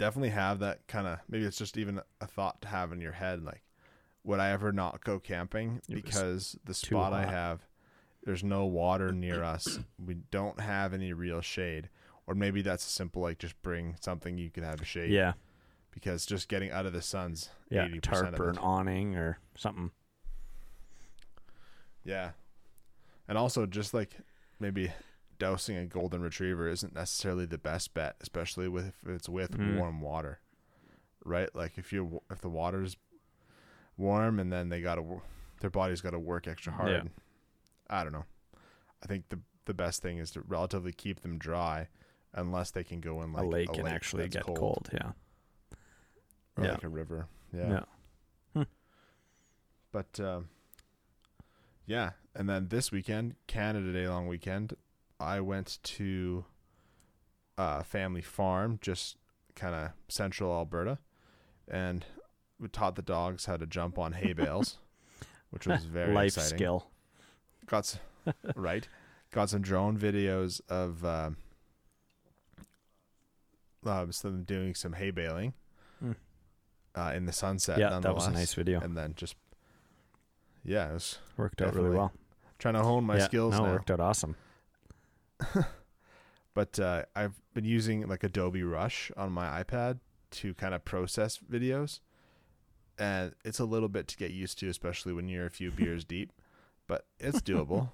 definitely 0.00 0.30
have 0.30 0.58
that 0.58 0.86
kind 0.88 1.06
of 1.06 1.18
maybe 1.28 1.44
it's 1.44 1.58
just 1.58 1.76
even 1.76 2.00
a 2.20 2.26
thought 2.26 2.60
to 2.62 2.68
have 2.68 2.92
in 2.92 3.00
your 3.00 3.12
head 3.12 3.42
like 3.44 3.62
would 4.24 4.40
I 4.40 4.50
ever 4.50 4.72
not 4.72 5.04
go 5.04 5.18
camping 5.18 5.80
It 5.88 5.94
because 5.94 6.56
the 6.64 6.74
spot 6.74 7.12
I 7.12 7.24
have 7.24 7.66
there's 8.24 8.44
no 8.44 8.66
water 8.66 9.12
near 9.12 9.42
us. 9.42 9.78
We 10.04 10.14
don't 10.30 10.60
have 10.60 10.92
any 10.92 11.12
real 11.12 11.40
shade. 11.40 11.88
Or 12.26 12.34
maybe 12.34 12.62
that's 12.62 12.84
simple 12.84 13.22
like 13.22 13.38
just 13.38 13.60
bring 13.62 13.96
something 14.00 14.38
you 14.38 14.50
can 14.50 14.62
have 14.62 14.80
a 14.80 14.84
shade 14.84 15.10
Yeah, 15.10 15.32
because 15.90 16.26
just 16.26 16.48
getting 16.48 16.70
out 16.70 16.86
of 16.86 16.92
the 16.92 17.02
sun's 17.02 17.48
yeah, 17.70 17.88
80% 17.88 18.02
tarp 18.02 18.40
or 18.40 18.50
an 18.50 18.58
awning 18.58 19.16
or 19.16 19.38
something. 19.56 19.90
Yeah. 22.04 22.30
And 23.26 23.36
also 23.36 23.66
just 23.66 23.94
like 23.94 24.16
maybe 24.60 24.92
dousing 25.40 25.76
a 25.76 25.86
golden 25.86 26.22
retriever 26.22 26.68
isn't 26.68 26.94
necessarily 26.94 27.46
the 27.46 27.58
best 27.58 27.92
bet, 27.94 28.14
especially 28.20 28.68
with 28.68 28.86
if 29.02 29.08
it's 29.08 29.28
with 29.28 29.58
Mm. 29.58 29.76
warm 29.78 30.00
water. 30.00 30.38
Right? 31.24 31.52
Like 31.54 31.76
if 31.78 31.92
you 31.92 32.22
if 32.30 32.40
the 32.40 32.48
water's 32.48 32.96
warm 33.96 34.38
and 34.38 34.52
then 34.52 34.68
they 34.68 34.80
got 34.80 34.94
to 34.94 35.20
their 35.60 35.70
body's 35.70 36.00
got 36.00 36.10
to 36.10 36.18
work 36.18 36.46
extra 36.46 36.72
hard. 36.72 36.90
Yeah. 36.90 37.02
I 37.90 38.04
don't 38.04 38.12
know. 38.12 38.24
I 39.02 39.06
think 39.06 39.28
the 39.30 39.40
the 39.64 39.74
best 39.74 40.00
thing 40.02 40.18
is 40.18 40.30
to 40.32 40.40
relatively 40.42 40.92
keep 40.92 41.20
them 41.20 41.38
dry 41.38 41.88
unless 42.32 42.70
they 42.70 42.84
can 42.84 43.00
go 43.00 43.20
in 43.22 43.32
like 43.32 43.44
a 43.44 43.46
lake 43.48 43.72
can 43.72 43.86
actually 43.86 44.22
that's 44.28 44.36
get 44.46 44.54
cold. 44.56 44.88
Yeah, 44.92 45.12
or 46.56 46.64
Yeah. 46.64 46.72
like 46.72 46.84
a 46.84 46.88
river. 46.88 47.26
Yeah. 47.52 47.84
yeah. 48.54 48.64
But 49.92 50.20
um, 50.20 50.48
yeah, 51.86 52.10
and 52.34 52.48
then 52.48 52.68
this 52.68 52.92
weekend, 52.92 53.34
Canada 53.48 53.92
Day 53.92 54.06
long 54.08 54.28
weekend, 54.28 54.74
I 55.20 55.40
went 55.40 55.78
to 55.82 56.44
a 57.58 57.84
family 57.84 58.22
farm, 58.22 58.78
just 58.80 59.16
kind 59.54 59.74
of 59.74 59.90
central 60.08 60.52
Alberta, 60.52 60.98
and 61.68 62.04
we 62.58 62.68
taught 62.68 62.96
the 62.96 63.02
dogs 63.02 63.44
how 63.44 63.56
to 63.58 63.66
jump 63.66 63.98
on 63.98 64.12
hay 64.14 64.32
bales, 64.32 64.78
which 65.50 65.66
was 65.66 65.84
very 65.84 66.14
Life 66.14 66.36
exciting. 66.38 66.56
skill. 66.58 66.86
Got 67.66 67.78
s- 67.80 67.98
right, 68.56 68.88
got 69.30 69.50
some 69.50 69.60
drone 69.60 69.98
videos 69.98 70.60
of 70.70 71.04
um, 71.04 71.36
uh, 73.84 74.06
some 74.10 74.42
doing 74.44 74.74
some 74.74 74.92
hay 74.94 75.10
baling 75.10 75.52
Hmm. 76.00 76.12
uh, 76.94 77.12
in 77.14 77.26
the 77.26 77.32
sunset. 77.32 77.78
Yeah, 77.78 77.98
that 77.98 78.14
was 78.14 78.26
a 78.26 78.30
nice 78.30 78.54
video. 78.54 78.80
And 78.80 78.96
then 78.96 79.14
just 79.16 79.36
yeah, 80.64 80.90
it 80.90 80.94
was 80.94 81.18
Worked 81.36 81.62
out 81.62 81.74
really 81.74 81.90
well. 81.90 82.12
trying 82.58 82.74
to 82.74 82.82
hone 82.82 83.04
my 83.04 83.18
yeah, 83.18 83.24
skills 83.24 83.58
no, 83.58 83.66
now. 83.66 83.72
worked 83.72 83.90
out 83.90 84.00
awesome. 84.00 84.36
But 86.52 86.80
uh, 86.80 87.04
I've 87.14 87.40
been 87.54 87.64
using 87.64 88.06
like 88.08 88.24
Adobe 88.24 88.64
Rush 88.64 89.12
on 89.16 89.30
my 89.30 89.62
iPad 89.62 90.00
to 90.32 90.52
kind 90.54 90.74
of 90.74 90.84
process 90.84 91.38
videos, 91.38 92.00
and 92.98 93.34
it's 93.44 93.60
a 93.60 93.64
little 93.64 93.88
bit 93.88 94.08
to 94.08 94.16
get 94.16 94.32
used 94.32 94.58
to, 94.58 94.68
especially 94.68 95.12
when 95.12 95.28
you're 95.28 95.46
a 95.46 95.50
few 95.50 95.70
beers 95.70 96.04
deep. 96.16 96.32
But 96.88 97.06
it's 97.20 97.40
doable, 97.40 97.90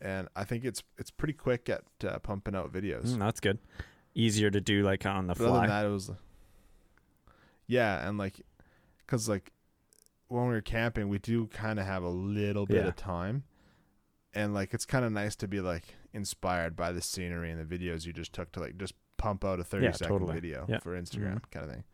and 0.00 0.26
I 0.34 0.42
think 0.44 0.64
it's 0.64 0.82
it's 0.98 1.12
pretty 1.12 1.34
quick 1.34 1.68
at 1.68 1.84
uh, 2.04 2.18
pumping 2.18 2.56
out 2.56 2.72
videos. 2.72 3.10
Mm, 3.14 3.20
that's 3.20 3.38
good. 3.38 3.58
Easier 4.14 4.50
to 4.50 4.60
do 4.60 4.82
like 4.82 5.06
on 5.06 5.28
the 5.28 5.34
But 5.34 5.46
fly. 5.46 5.66
that, 5.68 5.86
it 5.86 5.88
was 5.90 6.10
yeah, 7.68 8.06
and 8.08 8.18
like 8.18 8.40
because 9.06 9.28
like 9.28 9.52
when 10.26 10.42
we 10.48 10.52
were 10.54 10.60
camping, 10.60 11.08
we 11.08 11.18
do 11.20 11.46
kind 11.46 11.78
of 11.78 11.86
have 11.86 12.02
a 12.02 12.08
little 12.08 12.66
bit 12.66 12.78
Yeah. 12.82 12.88
of 12.88 12.96
time, 12.96 13.44
and 14.34 14.54
like 14.54 14.72
it's 14.74 14.84
kind 14.86 15.04
of 15.04 15.12
nice 15.12 15.34
to 15.36 15.48
be 15.48 15.60
like 15.60 15.94
inspired 16.12 16.76
by 16.76 16.92
the 16.92 17.02
scenery 17.02 17.50
and 17.50 17.60
the 17.60 17.78
videos 17.78 18.06
you 18.06 18.12
just 18.12 18.32
took 18.32 18.52
to 18.52 18.60
like 18.60 18.76
just 18.78 18.94
pump 19.16 19.44
out 19.44 19.60
a 19.60 19.64
thirty 19.64 19.86
Yeah, 19.86 19.92
second 19.92 20.08
totally. 20.14 20.34
video 20.34 20.66
Yeah. 20.68 20.78
for 20.78 21.00
Instagram 21.00 21.40
Mhm. 21.40 21.50
kind 21.50 21.66
of 21.66 21.72
thing. 21.72 21.84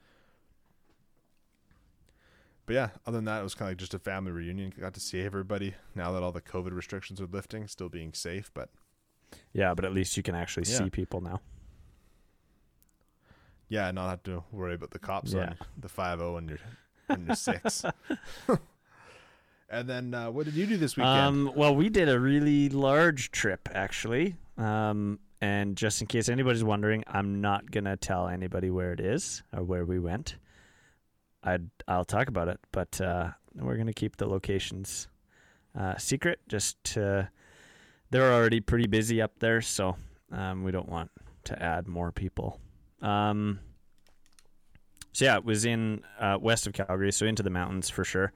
But 2.66 2.74
yeah, 2.74 2.88
other 3.06 3.18
than 3.18 3.26
that, 3.26 3.40
it 3.40 3.44
was 3.44 3.54
kind 3.54 3.68
of 3.68 3.70
like 3.72 3.78
just 3.78 3.94
a 3.94 3.98
family 4.00 4.32
reunion. 4.32 4.72
Got 4.78 4.94
to 4.94 5.00
see 5.00 5.20
everybody 5.22 5.74
now 5.94 6.10
that 6.12 6.22
all 6.22 6.32
the 6.32 6.40
COVID 6.40 6.72
restrictions 6.72 7.20
are 7.20 7.26
lifting, 7.26 7.68
still 7.68 7.88
being 7.88 8.12
safe, 8.12 8.50
but 8.54 8.70
yeah, 9.52 9.72
but 9.74 9.84
at 9.84 9.92
least 9.92 10.16
you 10.16 10.22
can 10.24 10.34
actually 10.34 10.68
Yeah. 10.68 10.78
see 10.78 10.90
people 10.90 11.20
now. 11.20 11.40
yeah, 13.68 13.90
not 13.90 14.08
have 14.10 14.22
to 14.22 14.44
worry 14.52 14.74
about 14.74 14.90
the 14.92 14.98
cops 14.98 15.32
Yeah. 15.32 15.48
on 15.50 15.56
the 15.76 15.88
five 15.88 16.18
zero 16.20 16.36
and 16.36 16.48
your 16.48 16.58
and 17.08 17.26
your 17.26 17.34
six. 17.36 17.84
and 19.68 19.88
then 19.88 20.14
uh, 20.14 20.30
what 20.30 20.44
did 20.44 20.54
you 20.54 20.66
do 20.66 20.76
this 20.76 20.96
weekend? 20.96 21.18
Um, 21.18 21.52
well, 21.54 21.75
we 21.75 21.88
did 21.88 22.08
a 22.08 22.18
really 22.18 22.68
large 22.68 23.30
trip 23.30 23.68
actually. 23.73 24.37
Um, 24.56 25.18
and 25.40 25.76
just 25.76 26.00
in 26.00 26.06
case 26.06 26.28
anybody's 26.28 26.64
wondering, 26.64 27.04
I'm 27.06 27.40
not 27.40 27.70
gonna 27.70 27.96
tell 27.96 28.28
anybody 28.28 28.70
where 28.70 28.92
it 28.92 29.00
is 29.00 29.42
or 29.54 29.62
where 29.62 29.85
we 29.85 29.99
went. 29.99 30.37
I'd 31.42 31.68
I'll 31.87 32.04
talk 32.04 32.28
about 32.28 32.49
it, 32.49 32.58
but 32.73 33.00
uh, 33.00 33.30
we're 33.54 33.76
gonna 33.76 33.92
keep 33.92 34.16
the 34.16 34.26
locations 34.26 35.08
uh, 35.78 35.96
secret. 35.99 36.40
Just 36.49 36.82
to, 36.85 37.30
they're 38.11 38.32
already 38.32 38.61
pretty 38.61 38.87
busy 38.87 39.20
up 39.20 39.38
there, 39.38 39.61
so 39.61 39.96
um, 40.32 40.64
we 40.64 40.73
don't 40.73 40.88
want 40.88 41.11
to 41.44 41.62
add 41.62 41.87
more 41.87 42.12
people. 42.12 42.58
Um, 43.02 43.61
so 45.12 45.25
yeah, 45.25 45.37
it 45.37 45.44
was 45.44 45.64
in 45.64 46.02
uh, 46.18 46.38
west 46.40 46.66
of 46.66 46.73
Calgary, 46.73 47.12
so 47.12 47.26
into 47.26 47.42
the 47.42 47.50
mountains 47.50 47.88
for 47.88 48.04
sure. 48.04 48.32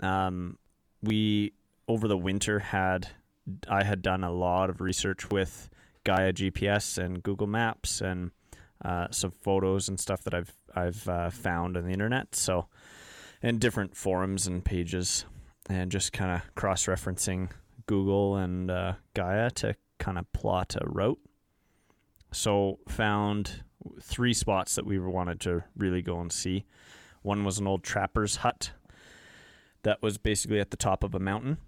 Um, 0.00 0.58
we 1.02 1.52
over 1.88 2.08
the 2.08 2.16
winter 2.16 2.58
had 2.58 3.08
I 3.68 3.84
had 3.84 4.02
done 4.02 4.24
a 4.24 4.30
lot 4.30 4.70
of 4.70 4.80
research 4.80 5.30
with 5.30 5.68
Gaia 6.04 6.32
GPS 6.32 6.98
and 6.98 7.22
Google 7.22 7.46
Maps 7.46 8.00
and 8.00 8.30
uh, 8.84 9.08
some 9.10 9.30
photos 9.30 9.88
and 9.88 9.98
stuff 9.98 10.22
that 10.24 10.34
I've 10.34 10.52
I've 10.74 11.08
uh, 11.08 11.30
found 11.30 11.76
on 11.76 11.84
the 11.84 11.92
internet. 11.92 12.34
So, 12.34 12.66
and 13.42 13.60
different 13.60 13.96
forums 13.96 14.46
and 14.46 14.64
pages, 14.64 15.24
and 15.68 15.90
just 15.90 16.12
kind 16.12 16.30
of 16.30 16.54
cross 16.54 16.86
referencing 16.86 17.50
Google 17.86 18.36
and 18.36 18.70
uh, 18.70 18.94
Gaia 19.14 19.50
to 19.50 19.74
kind 19.98 20.18
of 20.18 20.32
plot 20.32 20.76
a 20.80 20.88
route. 20.88 21.20
So 22.32 22.78
found 22.88 23.64
three 24.00 24.32
spots 24.32 24.76
that 24.76 24.86
we 24.86 24.98
wanted 24.98 25.40
to 25.40 25.64
really 25.76 26.02
go 26.02 26.20
and 26.20 26.30
see. 26.30 26.64
One 27.22 27.44
was 27.44 27.58
an 27.58 27.66
old 27.66 27.82
trapper's 27.82 28.36
hut 28.36 28.70
that 29.82 30.02
was 30.02 30.18
basically 30.18 30.60
at 30.60 30.70
the 30.70 30.76
top 30.76 31.04
of 31.04 31.14
a 31.14 31.18
mountain. 31.18 31.58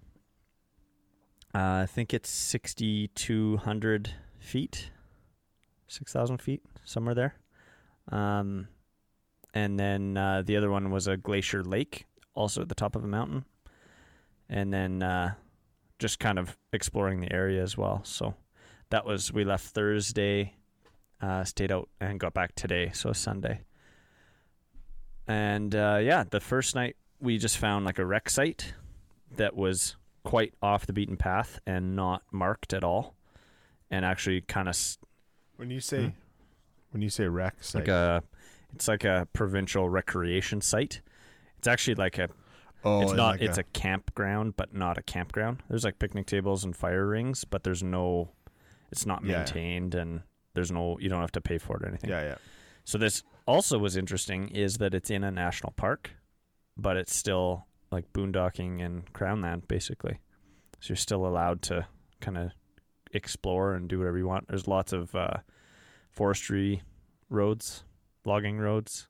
Uh, 1.55 1.83
I 1.83 1.85
think 1.85 2.13
it's 2.13 2.29
6,200 2.29 4.09
feet, 4.39 4.89
6,000 5.87 6.37
feet, 6.39 6.63
somewhere 6.83 7.15
there. 7.15 7.35
Um, 8.11 8.67
and 9.53 9.79
then 9.79 10.17
uh, 10.17 10.41
the 10.43 10.57
other 10.57 10.71
one 10.71 10.89
was 10.89 11.07
a 11.07 11.15
glacier 11.15 11.63
lake, 11.63 12.05
also 12.33 12.61
at 12.61 12.69
the 12.69 12.75
top 12.75 12.95
of 12.95 13.03
a 13.03 13.07
mountain. 13.07 13.45
And 14.49 14.73
then 14.73 15.03
uh, 15.03 15.33
just 15.99 16.19
kind 16.19 16.39
of 16.39 16.57
exploring 16.73 17.21
the 17.21 17.31
area 17.31 17.61
as 17.61 17.77
well. 17.77 18.01
So 18.03 18.33
that 18.89 19.05
was, 19.05 19.31
we 19.31 19.43
left 19.43 19.67
Thursday, 19.67 20.55
uh, 21.21 21.43
stayed 21.43 21.71
out, 21.71 21.87
and 22.01 22.19
got 22.19 22.33
back 22.33 22.55
today, 22.55 22.91
so 22.93 23.13
Sunday. 23.13 23.61
And 25.27 25.73
uh, 25.75 25.99
yeah, 26.01 26.23
the 26.29 26.39
first 26.39 26.75
night 26.75 26.95
we 27.23 27.37
just 27.37 27.57
found 27.57 27.85
like 27.85 27.99
a 27.99 28.05
rec 28.05 28.29
site 28.29 28.73
that 29.37 29.55
was 29.55 29.95
quite 30.23 30.53
off 30.61 30.85
the 30.85 30.93
beaten 30.93 31.17
path 31.17 31.59
and 31.65 31.95
not 31.95 32.21
marked 32.31 32.73
at 32.73 32.83
all, 32.83 33.15
and 33.89 34.05
actually 34.05 34.41
kind 34.41 34.67
of 34.69 34.77
When 35.57 35.69
you 35.69 35.79
say 35.79 36.03
Hmm. 36.05 36.09
when 36.91 37.01
you 37.01 37.09
say 37.09 37.27
rec 37.27 37.63
site, 37.63 37.81
like 37.81 37.87
a 37.87 38.23
it's 38.75 38.87
like 38.87 39.03
a 39.03 39.27
provincial 39.33 39.89
recreation 39.89 40.61
site. 40.61 41.01
It's 41.57 41.67
actually 41.67 41.95
like 41.95 42.17
a 42.17 42.29
oh, 42.83 43.01
it's 43.01 43.11
and 43.11 43.17
not 43.17 43.31
like 43.35 43.41
it's 43.41 43.57
a, 43.57 43.61
a 43.61 43.63
campground 43.73 44.55
but 44.55 44.73
not 44.73 44.97
a 44.97 45.01
campground. 45.01 45.63
There's 45.69 45.83
like 45.85 45.99
picnic 45.99 46.25
tables 46.27 46.63
and 46.63 46.75
fire 46.75 47.05
rings, 47.07 47.45
but 47.45 47.63
there's 47.63 47.83
no 47.83 48.29
it's 48.91 49.05
not 49.05 49.23
Yeah. 49.23 49.37
maintained 49.37 49.95
and 49.95 50.21
there's 50.55 50.71
no 50.71 50.97
you 50.99 51.09
don't 51.09 51.21
have 51.21 51.31
to 51.33 51.41
pay 51.41 51.57
for 51.57 51.77
it 51.77 51.83
or 51.83 51.87
anything. 51.87 52.09
yeah, 52.09 52.21
yeah. 52.23 52.35
So 52.85 52.97
this 52.97 53.23
also 53.45 53.77
was 53.79 53.95
interesting 53.97 54.49
is 54.49 54.77
that 54.77 54.93
it's 54.93 55.09
in 55.09 55.23
a 55.23 55.31
national 55.31 55.71
park, 55.73 56.11
but 56.77 56.97
it's 56.97 57.15
still 57.15 57.65
like 57.91 58.11
boondocking 58.13 58.83
and 58.83 59.11
crown 59.13 59.41
land 59.41 59.67
basically. 59.67 60.19
So 60.79 60.89
you're 60.89 60.97
still 60.97 61.25
allowed 61.25 61.61
to 61.63 61.87
kind 62.19 62.37
of 62.37 62.51
explore 63.13 63.73
and 63.73 63.87
do 63.87 63.99
whatever 63.99 64.17
you 64.17 64.27
want. 64.27 64.47
There's 64.47 64.67
lots 64.67 64.91
of 64.91 65.13
uh, 65.15 65.37
forestry 66.11 66.81
roads, 67.29 67.83
logging 68.25 68.57
roads 68.57 69.07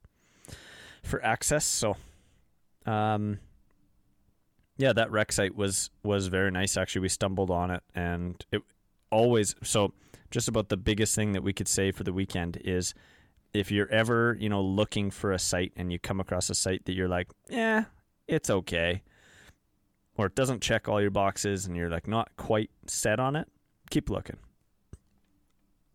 for 1.02 1.24
access. 1.24 1.64
So, 1.64 1.96
um, 2.86 3.38
yeah, 4.76 4.92
that 4.92 5.10
rec 5.10 5.32
site 5.32 5.54
was 5.54 5.90
was 6.02 6.26
very 6.26 6.50
nice. 6.50 6.76
Actually, 6.76 7.02
we 7.02 7.08
stumbled 7.08 7.50
on 7.50 7.70
it, 7.70 7.82
and 7.94 8.44
it 8.50 8.62
always 9.10 9.54
so. 9.62 9.92
Just 10.30 10.48
about 10.48 10.68
the 10.68 10.76
biggest 10.76 11.14
thing 11.14 11.30
that 11.32 11.44
we 11.44 11.52
could 11.52 11.68
say 11.68 11.92
for 11.92 12.02
the 12.02 12.12
weekend 12.12 12.58
is 12.64 12.92
if 13.54 13.70
you're 13.70 13.90
ever, 13.90 14.36
you 14.38 14.48
know, 14.48 14.60
looking 14.60 15.10
for 15.10 15.32
a 15.32 15.38
site 15.38 15.72
and 15.76 15.92
you 15.92 15.98
come 15.98 16.20
across 16.20 16.50
a 16.50 16.54
site 16.54 16.84
that 16.84 16.92
you're 16.92 17.08
like, 17.08 17.28
yeah, 17.48 17.84
it's 18.26 18.50
okay, 18.50 19.02
or 20.16 20.26
it 20.26 20.34
doesn't 20.34 20.60
check 20.60 20.88
all 20.88 21.00
your 21.00 21.10
boxes 21.10 21.64
and 21.64 21.76
you're 21.76 21.88
like 21.88 22.08
not 22.08 22.36
quite 22.36 22.70
set 22.86 23.20
on 23.20 23.36
it, 23.36 23.48
keep 23.90 24.10
looking. 24.10 24.36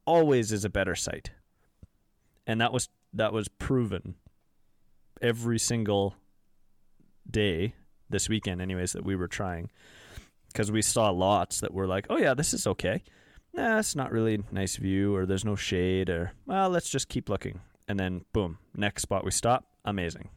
Always 0.05 0.51
is 0.51 0.65
a 0.65 0.69
better 0.69 0.95
site. 0.95 1.31
And 2.47 2.59
that 2.61 2.73
was 2.73 2.89
that 3.13 3.33
was 3.33 3.47
proven 3.47 4.15
every 5.21 5.59
single 5.59 6.15
day 7.29 7.75
this 8.09 8.29
weekend 8.29 8.61
anyways 8.61 8.93
that 8.93 9.03
we 9.03 9.15
were 9.15 9.27
trying 9.27 9.69
because 10.47 10.71
we 10.71 10.81
saw 10.81 11.09
lots 11.11 11.59
that 11.59 11.73
were 11.73 11.85
like, 11.85 12.07
"Oh 12.09 12.17
yeah, 12.17 12.33
this 12.33 12.53
is 12.53 12.65
okay." 12.65 13.03
Nah, 13.53 13.79
it's 13.79 13.95
not 13.95 14.11
really 14.11 14.43
nice 14.51 14.75
view 14.75 15.15
or 15.15 15.25
there's 15.25 15.45
no 15.45 15.55
shade 15.55 16.09
or 16.09 16.31
well, 16.45 16.69
let's 16.69 16.89
just 16.89 17.09
keep 17.09 17.29
looking. 17.29 17.59
And 17.87 17.99
then 17.99 18.23
boom, 18.33 18.59
next 18.75 19.01
spot 19.01 19.25
we 19.25 19.31
stop, 19.31 19.65
amazing. 19.83 20.29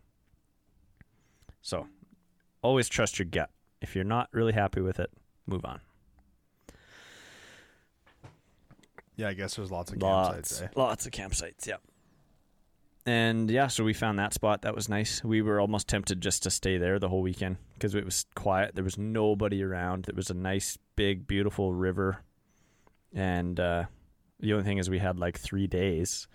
So, 1.61 1.87
always 2.63 2.89
trust 2.89 3.19
your 3.19 3.27
gut. 3.27 3.51
If 3.81 3.95
you're 3.95 4.05
not 4.05 4.29
really 4.33 4.53
happy 4.53 4.81
with 4.81 4.99
it, 4.99 5.11
move 5.47 5.65
on. 5.65 5.81
Yeah, 9.17 9.29
I 9.29 9.35
guess 9.35 9.57
there's 9.57 9.71
lots 9.71 9.93
of 9.93 10.01
Lots, 10.01 10.61
campsites. 10.61 10.63
Eh? 10.63 10.69
lots 10.75 11.07
of 11.07 11.13
campsites. 11.13 11.67
Yeah. 11.67 11.77
And 13.05 13.51
yeah, 13.51 13.67
so 13.67 13.85
we 13.85 13.93
found 13.93 14.19
that 14.19 14.33
spot. 14.33 14.63
That 14.63 14.75
was 14.75 14.89
nice. 14.89 15.23
We 15.25 15.43
were 15.43 15.61
almost 15.61 15.89
tempted 15.89 16.21
just 16.21 16.45
to 16.45 16.51
stay 16.51 16.79
there 16.79 16.99
the 16.99 17.09
whole 17.09 17.21
weekend 17.23 17.57
because 17.75 17.95
it 17.95 18.05
was 18.05 18.27
quiet. 18.35 18.75
There 18.75 18.85
was 18.85 18.97
nobody 18.97 19.63
around. 19.63 20.05
There 20.05 20.15
was 20.15 20.31
a 20.31 20.35
nice, 20.35 20.79
big, 20.95 21.27
beautiful 21.27 21.75
river. 21.75 22.23
And 23.15 23.59
uh, 23.61 23.85
the 24.41 24.53
only 24.53 24.65
thing 24.65 24.79
is, 24.79 24.89
we 24.91 24.99
had 24.99 25.19
like 25.19 25.39
three 25.39 25.67
days, 25.67 26.29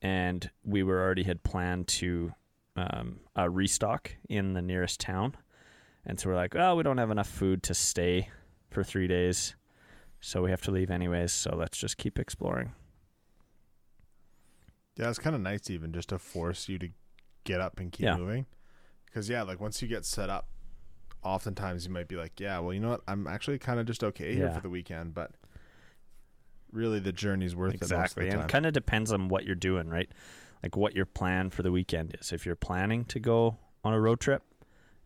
and 0.00 0.48
we 0.64 0.82
were 0.82 1.00
already 1.00 1.24
had 1.24 1.42
planned 1.42 1.88
to 1.88 2.32
um, 2.76 3.20
uh, 3.36 3.48
restock 3.48 4.12
in 4.28 4.52
the 4.54 4.62
nearest 4.62 5.00
town. 5.00 5.36
And 6.06 6.18
so 6.18 6.28
we're 6.30 6.36
like, 6.36 6.54
oh, 6.56 6.74
we 6.76 6.82
don't 6.82 6.98
have 6.98 7.10
enough 7.10 7.28
food 7.28 7.62
to 7.64 7.74
stay 7.74 8.28
for 8.70 8.82
three 8.82 9.06
days. 9.06 9.54
So 10.20 10.42
we 10.42 10.50
have 10.50 10.62
to 10.62 10.70
leave 10.70 10.90
anyways. 10.90 11.32
So 11.32 11.54
let's 11.56 11.78
just 11.78 11.96
keep 11.96 12.18
exploring. 12.18 12.72
Yeah, 14.96 15.08
it's 15.08 15.18
kind 15.18 15.34
of 15.34 15.42
nice 15.42 15.70
even 15.70 15.92
just 15.92 16.10
to 16.10 16.18
force 16.18 16.68
you 16.68 16.78
to 16.78 16.88
get 17.44 17.60
up 17.60 17.78
and 17.80 17.90
keep 17.90 18.04
Yeah. 18.04 18.16
moving. 18.16 18.46
Because 19.06 19.28
yeah, 19.28 19.42
like 19.42 19.60
once 19.60 19.80
you 19.82 19.88
get 19.88 20.04
set 20.04 20.28
up, 20.30 20.48
oftentimes 21.22 21.86
you 21.86 21.92
might 21.92 22.08
be 22.08 22.16
like, 22.16 22.38
yeah, 22.40 22.58
well, 22.58 22.72
you 22.72 22.80
know 22.80 22.90
what? 22.90 23.02
I'm 23.06 23.26
actually 23.26 23.58
kind 23.58 23.78
of 23.80 23.86
just 23.86 24.02
okay 24.04 24.34
here 24.34 24.46
Yeah. 24.46 24.54
for 24.54 24.60
the 24.60 24.70
weekend, 24.70 25.14
but 25.14 25.32
really 26.72 26.98
the 26.98 27.12
journey's 27.12 27.54
worth 27.54 27.74
exactly 27.74 28.28
it 28.28 28.32
the 28.32 28.40
and 28.40 28.48
kind 28.48 28.66
of 28.66 28.72
depends 28.72 29.12
on 29.12 29.28
what 29.28 29.44
you're 29.44 29.54
doing 29.54 29.88
right? 29.88 30.10
Like 30.62 30.76
what 30.76 30.94
your 30.94 31.06
plan 31.06 31.50
for 31.50 31.62
the 31.62 31.72
weekend 31.72 32.16
is. 32.20 32.32
If 32.32 32.46
you're 32.46 32.56
planning 32.56 33.04
to 33.06 33.20
go 33.20 33.58
on 33.84 33.92
a 33.92 34.00
road 34.00 34.20
trip 34.20 34.42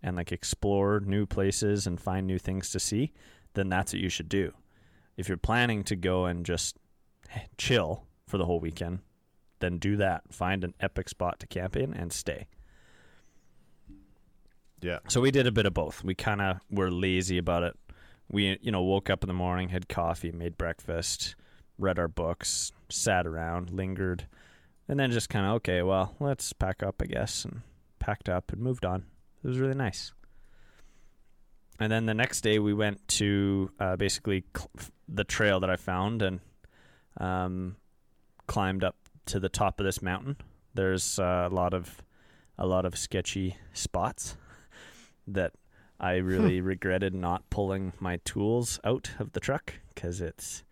and 0.03 0.17
like 0.17 0.33
explore 0.33 1.01
new 1.01 1.27
places 1.27 1.87
and 1.87 2.01
find 2.01 2.27
new 2.27 2.39
things 2.39 2.71
to 2.71 2.81
see 2.81 3.13
then 3.55 3.69
that's 3.69 3.93
what 3.93 4.01
you 4.01 4.09
should 4.09 4.29
do. 4.29 4.53
If 5.17 5.29
you're 5.29 5.39
planning 5.39 5.83
to 5.85 5.97
go 5.97 6.27
and 6.27 6.45
just 6.45 6.77
eh, 7.35 7.41
chill 7.57 8.05
for 8.27 8.39
the 8.39 8.45
whole 8.45 8.61
weekend 8.61 9.01
then 9.61 9.79
do 9.79 9.97
that. 9.97 10.23
Find 10.33 10.65
an 10.65 10.75
epic 10.81 11.09
spot 11.09 11.41
to 11.41 11.47
camp 11.47 11.77
in 11.77 11.95
and 11.95 12.13
stay. 12.13 12.47
Yeah, 14.83 14.99
so 15.09 15.21
we 15.21 15.31
did 15.31 15.47
a 15.47 15.53
bit 15.53 15.67
of 15.67 15.75
both. 15.75 16.05
We 16.05 16.15
kind 16.15 16.41
of 16.41 16.61
were 16.71 16.91
lazy 16.91 17.39
about 17.39 17.63
it. 17.63 17.77
We, 18.31 18.59
you 18.61 18.71
know, 18.71 18.83
woke 18.83 19.09
up 19.09 19.25
in 19.25 19.29
the 19.29 19.35
morning, 19.35 19.71
had 19.71 19.89
coffee, 19.89 20.33
made 20.33 20.59
breakfast, 20.59 21.35
read 21.79 21.99
our 21.99 22.09
books, 22.09 22.73
sat 22.89 23.27
around, 23.27 23.71
lingered, 23.71 24.27
and 24.89 24.99
then 24.99 25.11
just 25.11 25.29
kind 25.29 25.47
of, 25.47 25.53
okay, 25.55 25.83
well, 25.83 26.15
let's 26.21 26.53
pack 26.53 26.83
up, 26.83 26.97
I 27.01 27.07
guess, 27.07 27.45
and 27.45 27.63
packed 27.99 28.29
up 28.29 28.53
and 28.53 28.61
moved 28.61 28.85
on. 28.85 29.05
It 29.43 29.49
was 29.49 29.59
really 29.59 29.75
nice. 29.75 30.13
And 31.79 31.93
then 31.93 32.07
the 32.07 32.15
next 32.15 32.41
day, 32.41 32.59
we 32.59 32.73
went 32.73 33.07
to 33.09 33.71
uh, 33.79 33.97
basically 33.97 34.45
cl- 34.57 34.71
the 35.09 35.25
trail 35.25 35.61
that 35.61 35.71
I 35.71 35.77
found 35.77 36.23
and 36.23 36.41
um, 37.19 37.77
climbed 38.47 38.83
up 38.83 38.97
to 39.27 39.41
the 39.41 39.49
top 39.49 39.79
of 39.81 39.85
this 39.85 40.01
mountain. 40.01 40.37
There's 40.75 41.19
uh, 41.19 41.49
a 41.51 41.55
lot 41.55 41.75
of 41.75 42.03
a 42.59 42.67
lot 42.67 42.87
of 42.87 42.97
sketchy 42.97 43.57
spots 43.75 44.37
that 45.27 45.53
I 46.01 46.15
really 46.17 46.61
regretted 46.61 47.15
not 47.15 47.49
pulling 47.51 47.93
my 48.01 48.19
tools 48.25 48.81
out 48.85 49.11
of 49.19 49.33
the 49.33 49.41
truck 49.41 49.75
because 49.95 50.23
it's 50.23 50.65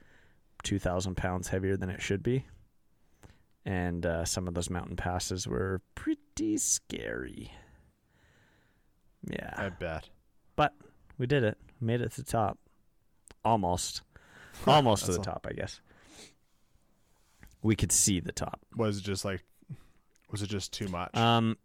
2,000 0.65 1.17
pounds 1.17 1.49
heavier 1.49 1.77
than 1.77 1.91
it 1.91 2.03
should 2.03 2.23
be. 2.23 2.45
And 3.65 4.05
uh, 4.05 4.25
some 4.25 4.47
of 4.49 4.55
those 4.55 4.69
mountain 4.69 4.97
passes 4.97 5.47
were 5.47 5.81
pretty 5.95 6.57
scary. 6.59 7.51
Yeah. 9.31 9.55
I 9.57 9.69
bet. 9.71 10.09
But 10.57 10.75
we 11.19 11.27
did 11.27 11.45
it. 11.45 11.57
Made 11.81 12.01
it 12.01 12.13
to 12.13 12.23
the 12.23 12.31
top. 12.31 12.59
Almost. 13.45 14.03
Almost 14.67 15.07
to 15.07 15.13
the 15.13 15.19
That's 15.19 15.27
a- 15.29 15.31
top, 15.31 15.47
I 15.49 15.53
guess. 15.55 15.81
We 17.63 17.75
could 17.77 17.93
see 17.93 18.21
the 18.21 18.33
top. 18.33 18.61
Was 18.77 18.99
it 18.99 19.05
just 19.05 19.25
like, 19.25 19.43
was 20.31 20.43
it 20.43 20.49
just 20.51 20.73
too 20.73 20.87
much 20.89 21.17
Um, 21.17 21.57